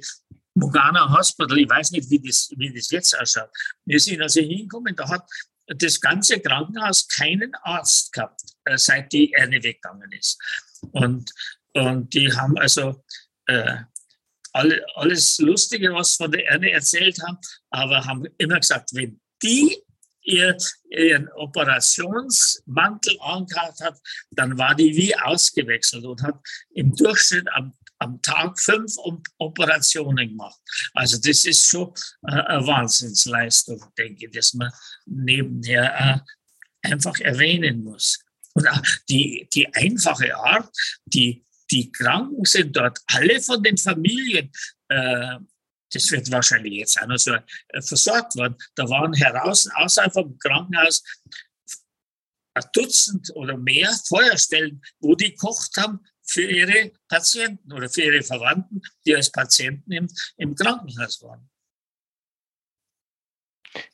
Mugana 0.53 1.17
Hospital, 1.17 1.57
ich 1.57 1.69
weiß 1.69 1.91
nicht, 1.91 2.09
wie 2.09 2.19
das, 2.19 2.51
wie 2.57 2.73
das 2.73 2.89
jetzt 2.91 3.17
ausschaut. 3.17 3.49
Wir 3.85 3.99
sind 3.99 4.21
also 4.21 4.41
hingekommen, 4.41 4.95
da 4.95 5.07
hat 5.07 5.25
das 5.67 5.99
ganze 6.01 6.39
Krankenhaus 6.39 7.07
keinen 7.07 7.53
Arzt 7.63 8.11
gehabt, 8.11 8.41
äh, 8.65 8.77
seit 8.77 9.11
die 9.13 9.31
Erne 9.33 9.63
weggegangen 9.63 10.11
ist. 10.11 10.37
Und, 10.91 11.31
und 11.73 12.13
die 12.13 12.31
haben 12.33 12.57
also 12.57 13.03
äh, 13.47 13.77
alle, 14.53 14.85
alles 14.95 15.39
Lustige, 15.39 15.93
was 15.93 16.15
von 16.15 16.31
der 16.31 16.45
Erne 16.47 16.71
erzählt 16.71 17.21
haben, 17.25 17.37
aber 17.69 18.05
haben 18.05 18.25
immer 18.37 18.59
gesagt, 18.59 18.89
wenn 18.93 19.19
die 19.41 19.81
ihr, 20.23 20.57
ihren 20.89 21.29
Operationsmantel 21.33 23.17
angehabt 23.21 23.81
hat, 23.81 23.99
dann 24.31 24.57
war 24.57 24.75
die 24.75 24.95
wie 24.95 25.15
ausgewechselt 25.15 26.05
und 26.05 26.21
hat 26.21 26.39
im 26.71 26.95
Durchschnitt 26.95 27.47
am, 27.53 27.73
am 27.99 28.21
Tag 28.21 28.59
fünf 28.59 28.95
Operationen 29.37 30.29
gemacht. 30.29 30.59
Also 30.93 31.17
das 31.17 31.45
ist 31.45 31.67
schon 31.67 31.93
eine 32.23 32.65
Wahnsinnsleistung, 32.65 33.83
denke 33.97 34.25
ich, 34.25 34.31
dass 34.31 34.53
man 34.53 34.71
nebenher 35.05 36.23
äh, 36.83 36.89
einfach 36.89 37.19
erwähnen 37.19 37.83
muss. 37.83 38.19
Und 38.53 38.67
die, 39.09 39.47
die 39.53 39.73
einfache 39.73 40.35
Art, 40.35 40.69
die, 41.05 41.45
die 41.71 41.91
Kranken 41.91 42.43
sind 42.45 42.75
dort 42.75 42.99
alle 43.07 43.39
von 43.39 43.63
den 43.63 43.77
Familien 43.77 44.51
äh, 44.89 45.37
das 45.93 46.11
wird 46.11 46.31
wahrscheinlich 46.31 46.73
jetzt 46.73 47.01
auch 47.01 47.07
noch 47.07 47.17
so 47.17 47.33
äh, 47.33 47.81
versorgt 47.81 48.35
worden. 48.35 48.55
Da 48.75 48.89
waren 48.89 49.13
heraus, 49.13 49.67
außerhalb 49.73 50.13
vom 50.13 50.37
Krankenhaus 50.39 51.03
ein 52.53 52.63
Dutzend 52.73 53.31
oder 53.35 53.57
mehr 53.57 53.91
Feuerstellen, 54.07 54.81
wo 54.99 55.15
die 55.15 55.35
kocht 55.35 55.77
haben 55.77 56.05
für 56.23 56.43
ihre 56.43 56.91
Patienten 57.07 57.71
oder 57.73 57.89
für 57.89 58.03
ihre 58.03 58.23
Verwandten, 58.23 58.81
die 59.05 59.15
als 59.15 59.31
Patienten 59.31 59.91
im, 59.91 60.07
im 60.37 60.55
Krankenhaus 60.55 61.21
waren. 61.21 61.49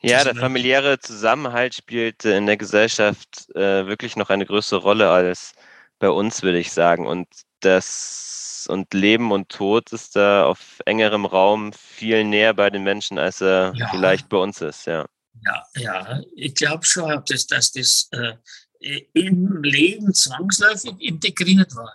Ja, 0.02 0.24
der 0.24 0.36
familiäre 0.36 1.00
Zusammenhalt 1.00 1.76
spielt 1.76 2.26
in 2.26 2.48
der 2.48 2.58
Gesellschaft 2.58 3.50
äh, 3.56 3.86
wirklich 3.86 4.16
noch 4.16 4.30
eine 4.30 4.46
größere 4.46 4.80
Rolle 4.80 5.12
als 5.12 5.54
bei 6.00 6.10
uns, 6.10 6.42
würde 6.42 6.60
ich 6.60 6.72
sagen. 6.72 7.06
Und 7.06 7.28
das 7.60 8.68
und 8.70 8.94
Leben 8.94 9.32
und 9.32 9.50
Tod 9.50 9.92
ist 9.94 10.16
da 10.16 10.46
auf 10.46 10.82
engerem 10.86 11.26
Raum 11.26 11.74
viel 11.74 12.24
näher 12.24 12.54
bei 12.54 12.70
den 12.70 12.84
Menschen, 12.84 13.18
als 13.18 13.42
er 13.42 13.74
ja. 13.76 13.88
vielleicht 13.90 14.30
bei 14.30 14.38
uns 14.38 14.62
ist, 14.62 14.86
ja. 14.86 15.06
Ja, 15.46 15.64
ja, 15.76 16.22
ich 16.36 16.56
glaube 16.56 16.84
schon, 16.84 17.24
dass, 17.28 17.46
dass 17.48 17.72
das 17.72 18.10
äh, 18.12 19.02
im 19.14 19.64
Leben 19.64 20.14
zwangsläufig 20.14 21.00
integriert 21.00 21.76
war, 21.76 21.94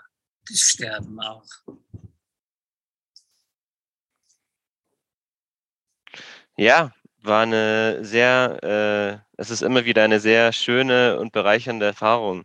das 0.48 0.58
Sterben 0.58 1.20
auch. 1.20 1.44
Ja, 6.56 6.92
war 7.22 7.42
eine 7.42 8.04
sehr, 8.04 8.58
äh, 8.62 9.40
es 9.40 9.50
ist 9.50 9.62
immer 9.62 9.84
wieder 9.84 10.02
eine 10.04 10.20
sehr 10.20 10.52
schöne 10.52 11.18
und 11.18 11.32
bereichernde 11.32 11.86
Erfahrung, 11.86 12.44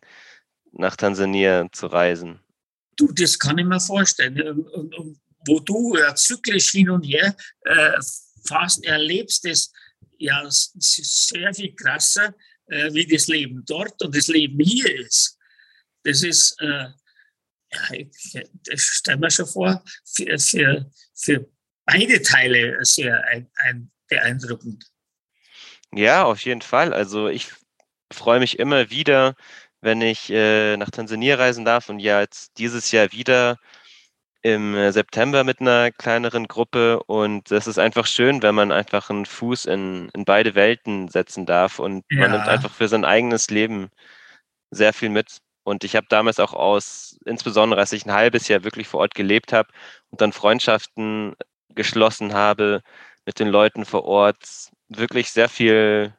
nach 0.72 0.96
Tansania 0.96 1.68
zu 1.72 1.88
reisen. 1.88 2.40
Du, 2.98 3.12
das 3.14 3.40
kann 3.40 3.58
ich 3.58 3.66
mir 3.66 3.80
vorstellen. 3.80 4.42
Und, 4.42 4.68
und, 4.68 4.96
und 4.96 5.20
wo 5.46 5.60
du 5.60 5.98
ja 5.98 6.14
zyklisch 6.16 6.72
hin 6.72 6.90
und 6.90 7.04
her 7.04 7.36
äh, 7.62 7.94
fast 8.46 8.84
erlebst, 8.84 9.46
das 9.46 9.72
ja 10.18 10.44
sehr 10.50 11.54
viel 11.54 11.76
krasser, 11.76 12.34
äh, 12.68 12.94
wie 12.94 13.06
das 13.06 13.28
Leben 13.28 13.64
dort 13.66 14.02
und 14.04 14.16
das 14.16 14.28
Leben 14.28 14.60
hier 14.60 15.00
ist. 15.00 15.38
Das 16.04 16.24
ist, 16.24 16.56
äh, 16.60 16.88
ja, 17.72 17.92
ich, 17.92 18.10
das 18.66 18.82
stelle 18.82 19.18
mir 19.18 19.32
schon 19.32 19.48
vor, 19.48 19.84
für, 20.06 20.40
für, 20.40 20.92
für 21.14 21.50
beide 21.86 22.22
Teile 22.22 22.78
sehr 22.82 23.24
ein, 23.26 23.50
ein 23.58 23.92
beeindruckend. 24.08 24.86
Ja, 25.94 26.26
auf 26.26 26.42
jeden 26.42 26.62
Fall. 26.62 26.94
Also 26.94 27.28
ich 27.28 27.52
freue 28.12 28.40
mich 28.40 28.60
immer 28.60 28.90
wieder, 28.90 29.36
wenn 29.82 30.02
ich 30.02 30.30
äh, 30.32 30.78
nach 30.78 30.90
Tansania 30.92 31.36
reisen 31.36 31.66
darf 31.66 31.90
und 31.90 32.00
ja 32.00 32.22
jetzt 32.22 32.58
dieses 32.58 32.92
Jahr 32.92 33.12
wieder 33.12 33.58
im 34.42 34.76
äh, 34.76 34.92
September 34.92 35.44
mit 35.44 35.62
einer 35.62 35.92
kleineren 35.92 36.48
Gruppe 36.48 37.04
und 37.04 37.52
das 37.52 37.68
ist 37.68 37.80
einfach 37.80 38.06
schön, 38.08 38.42
wenn 38.42 38.56
man 38.56 38.72
einfach 38.72 39.10
einen 39.10 39.26
Fuß 39.26 39.66
in, 39.66 40.10
in 40.14 40.26
beide 40.26 40.56
Welten 40.56 41.08
setzen 41.10 41.46
darf 41.46 41.80
und 41.80 42.06
ja. 42.10 42.22
man 42.22 42.32
nimmt 42.32 42.48
einfach 42.48 42.74
für 42.74 42.88
sein 42.88 43.06
eigenes 43.06 43.50
Leben 43.50 43.90
sehr 44.72 44.94
viel 44.94 45.10
mit. 45.10 45.40
Und 45.64 45.84
ich 45.84 45.96
habe 45.98 46.08
damals 46.10 46.40
auch 46.40 46.54
aus, 46.54 47.20
insbesondere 47.26 47.82
als 47.82 47.92
ich 47.92 48.06
ein 48.06 48.14
halbes 48.14 48.48
Jahr 48.48 48.64
wirklich 48.64 48.88
vor 48.88 49.02
Ort 49.02 49.16
gelebt 49.16 49.54
habe 49.54 49.70
und 50.12 50.22
dann 50.22 50.32
Freundschaften 50.34 51.36
geschlossen 51.76 52.34
habe 52.34 52.84
mit 53.26 53.40
den 53.40 53.50
Leuten 53.50 53.86
vor 53.86 54.06
Ort, 54.06 54.72
wirklich 54.88 55.32
sehr 55.32 55.50
viel 55.50 56.14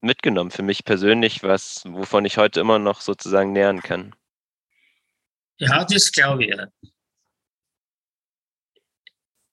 mitgenommen 0.00 0.50
für 0.50 0.62
mich 0.62 0.84
persönlich, 0.84 1.42
was, 1.42 1.82
wovon 1.84 2.24
ich 2.24 2.36
heute 2.36 2.60
immer 2.60 2.78
noch 2.78 3.00
sozusagen 3.00 3.52
nähern 3.52 3.82
kann. 3.82 4.14
Ja, 5.58 5.84
das 5.84 6.10
glaube 6.10 6.44
ich. 6.44 6.56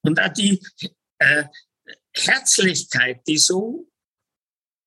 Und 0.02 0.20
auch 0.20 0.34
die 0.34 0.64
äh, 1.20 1.44
Herzlichkeit, 2.14 3.22
die 3.28 3.38
so 3.38 3.90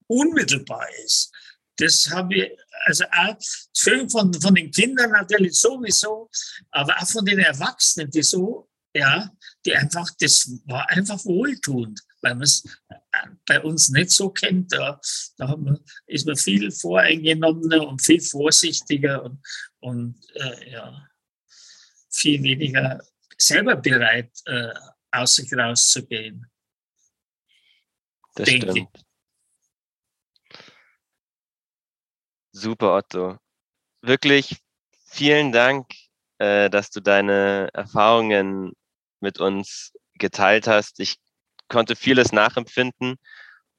unmittelbar 0.06 0.88
ist, 1.04 1.32
das 1.76 2.10
habe 2.10 2.34
ich, 2.34 2.58
also 2.84 3.04
auch 3.04 3.36
schön 3.76 4.08
von, 4.08 4.32
von 4.34 4.54
den 4.54 4.70
Kindern 4.70 5.10
natürlich 5.10 5.58
sowieso, 5.60 6.30
aber 6.70 6.96
auch 6.98 7.08
von 7.08 7.24
den 7.24 7.38
Erwachsenen, 7.38 8.10
die 8.10 8.22
so, 8.22 8.70
ja, 8.94 9.30
die 9.64 9.74
einfach, 9.74 10.08
das 10.18 10.50
war 10.64 10.88
einfach 10.90 11.22
wohltuend 11.24 12.00
weil 12.22 12.34
man 12.34 12.42
es 12.42 12.62
bei 13.46 13.60
uns 13.60 13.90
nicht 13.90 14.10
so 14.10 14.30
kennt. 14.30 14.72
Da, 14.72 15.00
da 15.36 15.56
man, 15.56 15.78
ist 16.06 16.26
man 16.26 16.36
viel 16.36 16.70
voreingenommener 16.70 17.86
und 17.86 18.02
viel 18.02 18.20
vorsichtiger 18.20 19.22
und, 19.22 19.42
und 19.80 20.16
äh, 20.34 20.70
ja, 20.72 21.06
viel 22.10 22.42
weniger 22.42 23.00
selber 23.36 23.76
bereit, 23.76 24.30
äh, 24.46 24.74
aus 25.10 25.36
sich 25.36 25.52
rauszugehen. 25.52 26.46
Das 28.34 28.48
stimmt. 28.48 28.76
Ich. 28.76 28.86
Super, 32.52 32.94
Otto. 32.94 33.38
Wirklich 34.02 34.56
vielen 35.06 35.52
Dank, 35.52 35.86
äh, 36.38 36.70
dass 36.70 36.90
du 36.90 37.00
deine 37.00 37.68
Erfahrungen 37.72 38.72
mit 39.20 39.38
uns 39.38 39.92
geteilt 40.14 40.66
hast. 40.66 41.00
Ich 41.00 41.16
konnte 41.70 41.96
vieles 41.96 42.32
nachempfinden. 42.32 43.16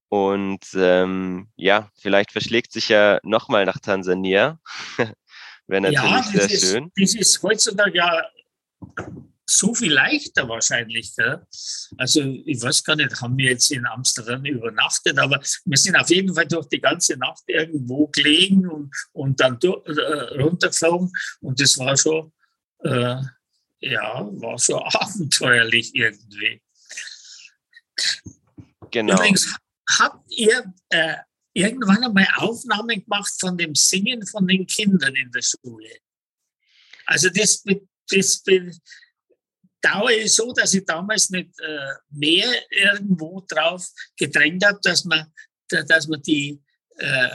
Und 0.09 0.65
ähm, 0.73 1.49
ja, 1.55 1.89
vielleicht 1.99 2.31
verschlägt 2.31 2.73
sich 2.73 2.89
ja 2.89 3.19
nochmal 3.23 3.65
nach 3.65 3.79
Tansania. 3.79 4.59
Wäre 5.67 5.81
natürlich 5.81 6.11
ja, 6.11 6.23
sehr 6.23 6.51
ist, 6.51 6.71
schön. 6.71 6.91
Das 6.97 7.15
ist 7.15 7.43
heutzutage 7.43 7.97
ja 7.97 8.23
so 9.45 9.73
viel 9.73 9.93
leichter 9.93 10.47
wahrscheinlich. 10.49 11.15
Gell? 11.15 11.41
Also 11.97 12.21
ich 12.45 12.61
weiß 12.61 12.83
gar 12.83 12.95
nicht, 12.95 13.21
haben 13.21 13.37
wir 13.37 13.51
jetzt 13.51 13.71
in 13.71 13.85
Amsterdam 13.85 14.43
übernachtet, 14.45 15.17
aber 15.17 15.41
wir 15.65 15.77
sind 15.77 15.95
auf 15.95 16.09
jeden 16.09 16.33
Fall 16.33 16.47
durch 16.47 16.67
die 16.67 16.81
ganze 16.81 17.17
Nacht 17.17 17.43
irgendwo 17.47 18.07
gelegen 18.07 18.67
und, 18.67 18.93
und 19.13 19.39
dann 19.39 19.59
durch, 19.59 19.85
äh, 19.87 20.41
runtergeflogen. 20.41 21.11
Und 21.41 21.59
das 21.59 21.77
war 21.77 21.95
schon, 21.95 22.33
äh, 22.83 23.17
ja, 23.79 24.27
war 24.41 24.59
schon 24.59 24.79
abenteuerlich 24.83 25.91
irgendwie. 25.93 26.61
Genau. 28.91 29.15
Übrigens, 29.15 29.55
habt 29.97 30.23
ihr 30.29 30.73
äh, 30.89 31.15
irgendwann 31.53 32.03
einmal 32.03 32.27
Aufnahmen 32.37 33.03
gemacht 33.03 33.33
von 33.39 33.57
dem 33.57 33.75
Singen 33.75 34.25
von 34.25 34.47
den 34.47 34.65
Kindern 34.67 35.15
in 35.15 35.31
der 35.31 35.41
Schule? 35.41 35.89
Also 37.05 37.29
das, 37.29 37.63
das 38.09 38.43
bedauere 38.43 40.11
ich 40.11 40.33
so, 40.33 40.53
dass 40.53 40.73
ich 40.73 40.85
damals 40.85 41.29
nicht 41.29 41.49
äh, 41.59 41.93
mehr 42.09 42.47
irgendwo 42.69 43.43
drauf 43.47 43.87
gedrängt 44.17 44.65
habe, 44.65 44.79
dass 44.83 45.05
man, 45.05 45.31
dass 45.69 46.07
man 46.07 46.21
die, 46.21 46.61
äh, 46.97 47.29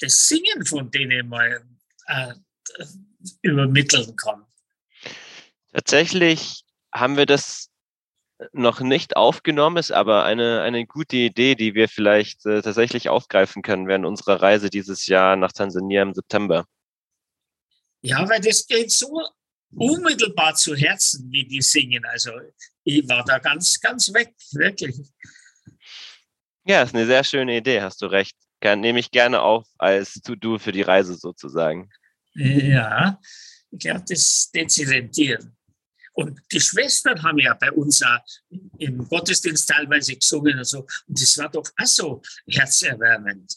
das 0.00 0.28
Singen 0.28 0.64
von 0.66 0.90
denen 0.90 1.28
mal 1.28 1.64
äh, 2.06 2.34
übermitteln 3.42 4.14
kann. 4.16 4.44
Tatsächlich 5.72 6.64
haben 6.92 7.16
wir 7.16 7.26
das 7.26 7.70
noch 8.52 8.80
nicht 8.80 9.16
aufgenommen 9.16 9.78
ist, 9.78 9.92
aber 9.92 10.24
eine, 10.24 10.62
eine 10.62 10.86
gute 10.86 11.16
Idee, 11.16 11.54
die 11.54 11.74
wir 11.74 11.88
vielleicht 11.88 12.44
äh, 12.46 12.62
tatsächlich 12.62 13.08
aufgreifen 13.08 13.62
können 13.62 13.88
während 13.88 14.04
unserer 14.04 14.42
Reise 14.42 14.70
dieses 14.70 15.06
Jahr 15.06 15.36
nach 15.36 15.52
Tansania 15.52 16.02
im 16.02 16.14
September. 16.14 16.66
Ja, 18.02 18.28
weil 18.28 18.40
das 18.40 18.66
geht 18.66 18.90
so 18.90 19.22
unmittelbar 19.74 20.54
zu 20.54 20.76
Herzen, 20.76 21.30
wie 21.30 21.46
die 21.46 21.62
singen. 21.62 22.04
Also 22.04 22.30
ich 22.84 23.08
war 23.08 23.24
da 23.24 23.38
ganz, 23.38 23.80
ganz 23.80 24.12
weg, 24.12 24.34
wirklich. 24.52 24.96
Ja, 26.64 26.82
ist 26.82 26.94
eine 26.94 27.06
sehr 27.06 27.24
schöne 27.24 27.56
Idee, 27.56 27.80
hast 27.80 28.02
du 28.02 28.06
recht. 28.06 28.36
nehme 28.62 28.98
ich 28.98 29.10
gerne 29.10 29.40
auf 29.40 29.66
als 29.78 30.14
To-Do 30.14 30.58
für 30.58 30.72
die 30.72 30.82
Reise 30.82 31.14
sozusagen. 31.14 31.90
Ja, 32.34 33.18
ich 33.70 33.78
glaube, 33.78 34.04
das 34.08 34.50
dezidentieren. 34.52 35.55
Und 36.16 36.40
die 36.50 36.60
Schwestern 36.60 37.22
haben 37.22 37.38
ja 37.38 37.52
bei 37.52 37.70
uns 37.70 38.02
auch 38.02 38.18
im 38.78 39.06
Gottesdienst 39.06 39.68
teilweise 39.68 40.16
gesungen 40.16 40.58
und 40.58 40.64
so. 40.64 40.86
Und 41.06 41.20
das 41.20 41.36
war 41.36 41.50
doch 41.50 41.68
auch 41.76 41.86
so 41.86 42.22
herzerwärmend. 42.48 43.54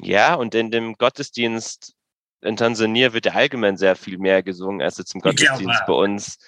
Ja, 0.00 0.34
und 0.34 0.54
in 0.54 0.70
dem 0.70 0.94
Gottesdienst 0.94 1.94
in 2.42 2.56
Tansania 2.56 3.12
wird 3.12 3.26
ja 3.26 3.32
allgemein 3.32 3.76
sehr 3.76 3.96
viel 3.96 4.18
mehr 4.18 4.44
gesungen 4.44 4.80
als 4.80 4.98
jetzt 4.98 5.12
im 5.16 5.20
Gottesdienst 5.20 5.82
bei 5.84 5.92
uns 5.92 6.38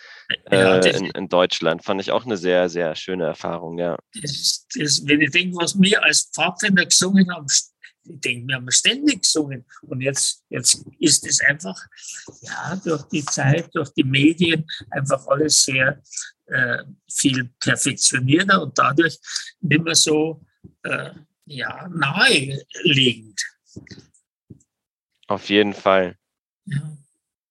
äh, 0.48 0.56
ja, 0.56 0.76
in, 0.76 1.06
in, 1.06 1.28
Deutschland. 1.28 1.84
Fand 1.84 2.00
ich 2.00 2.12
auch 2.12 2.24
eine 2.24 2.36
sehr, 2.36 2.68
sehr 2.68 2.94
schöne 2.94 3.24
Erfahrung, 3.24 3.78
ja. 3.78 3.98
Das, 4.14 4.68
das, 4.76 5.04
wenn 5.06 5.20
ich 5.20 5.32
denke, 5.32 5.56
was 5.56 5.76
wir 5.80 6.04
als 6.04 6.30
Pfadfinder 6.32 6.84
gesungen 6.86 7.34
haben, 7.34 7.46
ich 8.14 8.20
denke, 8.20 8.48
wir 8.48 8.56
haben 8.56 8.70
ständig 8.70 9.22
gesungen. 9.22 9.64
Und 9.82 10.00
jetzt, 10.00 10.44
jetzt 10.48 10.84
ist 10.98 11.26
es 11.26 11.40
einfach, 11.40 11.78
ja, 12.42 12.76
durch 12.84 13.02
die 13.04 13.24
Zeit, 13.24 13.74
durch 13.74 13.90
die 13.94 14.04
Medien, 14.04 14.66
einfach 14.90 15.26
alles 15.26 15.62
sehr 15.62 16.02
äh, 16.46 16.84
viel 17.10 17.50
perfektionierter 17.60 18.62
und 18.62 18.78
dadurch 18.78 19.18
nicht 19.60 19.82
mehr 19.82 19.94
so 19.94 20.44
äh, 20.82 21.10
ja, 21.46 21.88
naheliegend. 21.88 23.40
Auf 25.26 25.48
jeden 25.48 25.74
Fall. 25.74 26.16
Ja. 26.66 26.96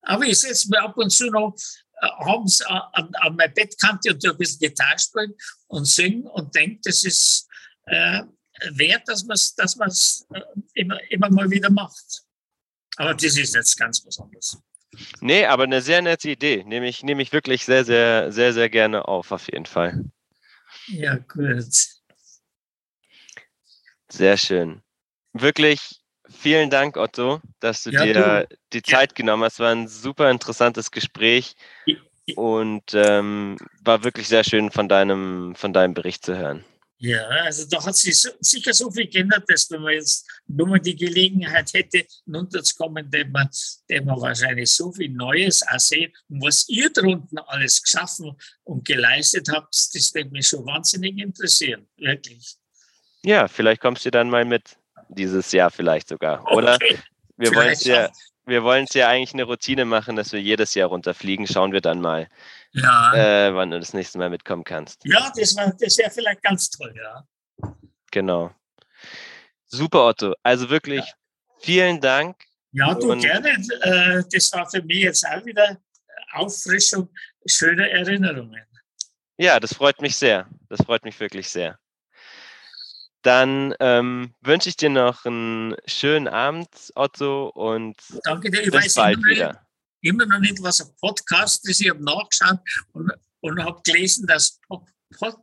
Aber 0.02 0.26
ich 0.26 0.39
setze 0.39 0.69
mir 0.69 0.82
ab 0.82 0.98
und 0.98 1.10
zu 1.10 1.30
noch 1.30 1.56
äh, 2.02 2.08
abends 2.19 2.62
an, 2.62 3.13
an 3.13 3.36
mein 3.36 3.54
Bettkante 3.54 4.13
und 4.13 4.26
ein 4.26 4.38
bisschen 4.38 4.60
Gitarre 4.60 5.00
spielen 5.00 5.34
und 5.67 5.86
singen 5.86 6.24
und 6.24 6.54
denke, 6.56 6.80
das 6.84 7.04
ist 7.04 7.48
äh, 7.86 8.24
wert, 8.72 9.08
dass 9.08 9.24
man 9.26 9.36
es 9.36 9.56
dass 9.56 10.26
äh, 10.34 10.41
immer, 10.74 11.00
immer 11.12 11.30
mal 11.30 11.50
wieder 11.50 11.69
macht. 11.69 12.24
Aber 12.98 13.13
das 13.13 13.38
ist 13.38 13.56
jetzt 13.56 13.78
ganz 13.78 14.02
besonders. 14.02 14.58
Nee, 15.22 15.45
aber 15.45 15.63
eine 15.63 15.82
sehr 15.82 16.02
nette 16.02 16.32
Idee. 16.32 16.63
Nehme 16.65 16.88
ich, 16.88 17.04
nehme 17.04 17.22
ich 17.22 17.32
wirklich 17.32 17.63
sehr, 17.65 17.86
sehr, 17.86 18.32
sehr, 18.32 18.54
sehr 18.54 18.69
gerne 18.69 19.08
auf, 19.08 19.32
auf 19.32 19.52
jeden 19.52 19.65
Fall. 19.65 20.04
Ja, 20.88 21.15
gut. 21.17 21.74
Sehr 24.10 24.38
schön. 24.38 24.82
Wirklich 25.34 26.02
vielen 26.28 26.69
Dank, 26.69 26.98
Otto, 26.98 27.41
dass 27.60 27.84
du 27.84 27.91
ja, 27.91 28.04
dir 28.04 28.13
du. 28.13 28.58
die 28.74 28.82
Zeit 28.82 29.12
ja. 29.12 29.15
genommen 29.15 29.43
hast. 29.43 29.60
War 29.60 29.72
ein 29.72 29.88
super 29.88 30.30
interessantes 30.32 30.91
Gespräch 30.91 31.56
und 32.36 32.93
ähm, 32.93 33.58
war 33.82 34.04
wirklich 34.04 34.28
sehr 34.28 34.43
schön 34.43 34.72
von 34.72 34.89
deinem, 34.89 35.56
von 35.56 35.74
deinem 35.74 35.93
Bericht 35.93 36.26
zu 36.26 36.38
hören. 36.38 36.65
Ja, 37.02 37.28
also 37.28 37.66
da 37.66 37.84
hat 37.86 37.96
sich 37.96 38.20
so, 38.20 38.30
sicher 38.42 38.74
so 38.74 38.92
viel 38.92 39.08
geändert, 39.08 39.46
dass 39.48 39.72
wenn 39.72 39.82
man 39.82 39.94
jetzt 39.94 40.28
nur 40.48 40.68
mal 40.68 40.80
die 40.82 40.98
Gelegenheit 40.98 41.72
hätte, 41.74 42.06
runterzukommen, 42.28 43.10
dem 43.10 43.32
man, 43.32 43.50
man 44.04 44.22
wahrscheinlich 44.22 44.70
so 44.70 44.92
viel 44.92 45.10
Neues 45.10 45.66
auch 45.66 45.80
sehen. 45.80 46.12
Und 46.28 46.44
was 46.44 46.68
ihr 46.68 46.92
drunten 46.92 47.40
alles 47.40 47.82
geschaffen 47.82 48.38
und 48.66 48.84
geleistet 48.86 49.48
habt, 49.50 49.74
das 49.74 50.14
wird 50.14 50.32
mich 50.32 50.48
schon 50.48 50.66
wahnsinnig 50.66 51.18
interessieren, 51.18 51.88
wirklich. 51.96 52.56
Ja, 53.24 53.48
vielleicht 53.48 53.80
kommst 53.80 54.06
du 54.06 54.12
dann 54.12 54.30
mal 54.30 54.44
mit 54.44 54.78
dieses 55.08 55.54
Jahr 55.54 55.72
vielleicht 55.72 56.10
sogar, 56.10 56.46
oder? 56.52 56.76
Okay. 56.76 56.98
Wir 57.38 57.56
wollen 57.56 57.72
es 57.72 57.86
ja, 57.86 58.12
wir 58.46 58.64
wollen 58.64 58.84
es 58.84 58.94
ja 58.94 59.08
eigentlich 59.08 59.34
eine 59.34 59.44
Routine 59.44 59.86
machen, 59.86 60.18
dass 60.18 60.34
wir 60.34 60.42
jedes 60.42 60.74
Jahr 60.74 60.90
runterfliegen. 60.90 61.48
Schauen 61.48 61.72
wir 61.72 61.80
dann 61.80 62.02
mal, 62.02 62.28
ja. 62.72 63.14
äh, 63.14 63.56
wann 63.56 63.72
du 63.72 63.80
das 63.80 63.94
nächste 63.94 64.18
Mal 64.18 64.30
mitkommen 64.30 64.64
kannst. 64.64 65.02
Ja, 65.06 65.32
das, 65.36 65.56
das 65.56 65.98
wäre 65.98 66.12
vielleicht 66.12 66.42
ganz 66.42 66.70
toll, 66.70 66.94
ja. 66.96 67.26
Genau. 68.12 68.52
Super, 69.66 70.06
Otto. 70.08 70.34
Also 70.44 70.70
wirklich 70.70 71.06
ja. 71.06 71.14
vielen 71.60 72.02
Dank. 72.02 72.38
Ja, 72.72 72.94
du 72.94 73.16
gerne. 73.18 73.50
Äh, 73.50 74.24
das 74.32 74.52
war 74.54 74.70
für 74.70 74.82
mich 74.82 75.04
jetzt 75.04 75.26
auch 75.26 75.44
wieder 75.46 75.78
Auffrischung, 76.34 77.10
schöne 77.46 77.90
Erinnerungen. 77.90 78.66
Ja, 79.38 79.60
das 79.60 79.74
freut 79.74 80.02
mich 80.02 80.16
sehr. 80.18 80.48
Das 80.68 80.82
freut 80.82 81.04
mich 81.04 81.20
wirklich 81.20 81.50
sehr. 81.50 81.80
Dann 83.22 83.74
ähm, 83.80 84.34
wünsche 84.42 84.70
ich 84.70 84.78
dir 84.78 84.90
noch 84.90 85.26
einen 85.26 85.76
schönen 85.86 86.28
Abend, 86.28 86.70
Otto, 86.96 87.48
und 87.50 87.98
Danke 88.24 88.50
dir. 88.50 88.70
Bis 88.70 88.94
bald 88.94 89.18
wieder. 89.20 89.66
Immer 90.02 90.26
noch 90.26 90.40
nicht, 90.40 90.62
was 90.62 90.82
ein 90.82 90.96
Podcast 91.02 91.68
ist. 91.68 91.82
Ich 91.82 91.90
habe 91.90 92.04
nachgeschaut 92.04 92.60
und, 92.94 93.12
und 93.42 93.64
habe 93.64 93.82
gelesen, 93.84 94.28
dass 94.28 94.60
Pod 95.18 95.40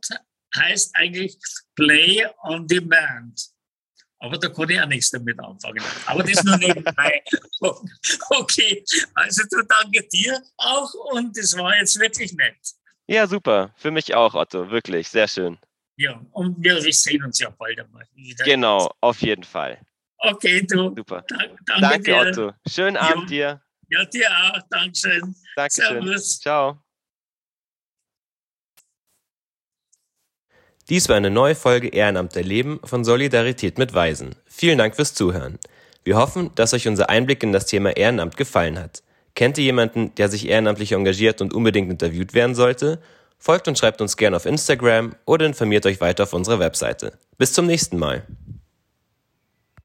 heißt 0.55 0.95
eigentlich 0.95 1.37
Play 1.75 2.25
on 2.43 2.67
Demand. 2.67 3.49
Aber 4.19 4.37
da 4.37 4.49
kann 4.49 4.69
ich 4.69 4.81
auch 4.81 4.87
nichts 4.87 5.11
damit 5.11 5.39
anfangen. 5.39 5.83
Aber 6.07 6.23
das 6.23 6.43
nur 6.43 6.57
nebenbei. 6.57 7.23
Okay, 8.29 8.83
also 9.15 9.43
du 9.49 9.63
danke 9.63 10.07
dir 10.09 10.41
auch 10.57 10.93
und 11.11 11.35
das 11.37 11.57
war 11.57 11.75
jetzt 11.75 11.99
wirklich 11.99 12.33
nett. 12.33 12.57
Ja, 13.07 13.25
super. 13.25 13.73
Für 13.77 13.89
mich 13.89 14.13
auch, 14.13 14.35
Otto. 14.35 14.69
Wirklich, 14.69 15.07
sehr 15.07 15.27
schön. 15.27 15.57
Ja, 15.97 16.21
und 16.31 16.61
wir 16.61 16.79
sehen 16.93 17.23
uns 17.23 17.39
ja 17.39 17.49
bald 17.49 17.79
einmal 17.79 18.05
wieder. 18.13 18.45
Genau, 18.45 18.91
auf 19.01 19.21
jeden 19.21 19.43
Fall. 19.43 19.79
Okay, 20.19 20.61
du. 20.61 20.93
Super. 20.95 21.23
Da, 21.27 21.37
danke, 21.79 22.11
danke. 22.11 22.15
Otto. 22.15 22.53
Schönen 22.67 22.95
ja. 22.95 23.01
Abend 23.01 23.29
dir. 23.29 23.61
Ja, 23.89 24.05
dir 24.05 24.29
auch. 24.29 24.61
Dankeschön. 24.69 25.35
Dankeschön. 25.55 26.03
Servus. 26.03 26.39
Ciao. 26.39 26.83
Dies 30.89 31.09
war 31.09 31.17
eine 31.17 31.29
neue 31.29 31.55
Folge 31.55 31.89
Ehrenamt 31.89 32.35
der 32.35 32.43
Leben 32.43 32.79
von 32.83 33.03
Solidarität 33.03 33.77
mit 33.77 33.93
Weisen. 33.93 34.35
Vielen 34.45 34.77
Dank 34.77 34.95
fürs 34.95 35.13
Zuhören. 35.13 35.59
Wir 36.05 36.15
hoffen, 36.15 36.51
dass 36.55 36.73
euch 36.73 36.87
unser 36.87 37.09
Einblick 37.09 37.43
in 37.43 37.51
das 37.51 37.65
Thema 37.65 37.97
Ehrenamt 37.97 38.37
gefallen 38.37 38.79
hat. 38.79 39.03
Kennt 39.35 39.57
ihr 39.57 39.65
jemanden, 39.65 40.15
der 40.15 40.29
sich 40.29 40.47
ehrenamtlich 40.47 40.93
engagiert 40.93 41.41
und 41.41 41.53
unbedingt 41.53 41.91
interviewt 41.91 42.33
werden 42.33 42.55
sollte? 42.55 43.01
Folgt 43.37 43.67
und 43.67 43.77
schreibt 43.77 44.01
uns 44.01 44.17
gerne 44.17 44.37
auf 44.37 44.45
Instagram 44.45 45.15
oder 45.25 45.45
informiert 45.45 45.85
euch 45.85 46.01
weiter 46.01 46.23
auf 46.23 46.33
unserer 46.33 46.59
Webseite. 46.59 47.19
Bis 47.37 47.53
zum 47.53 47.67
nächsten 47.67 47.97
Mal. 47.97 48.25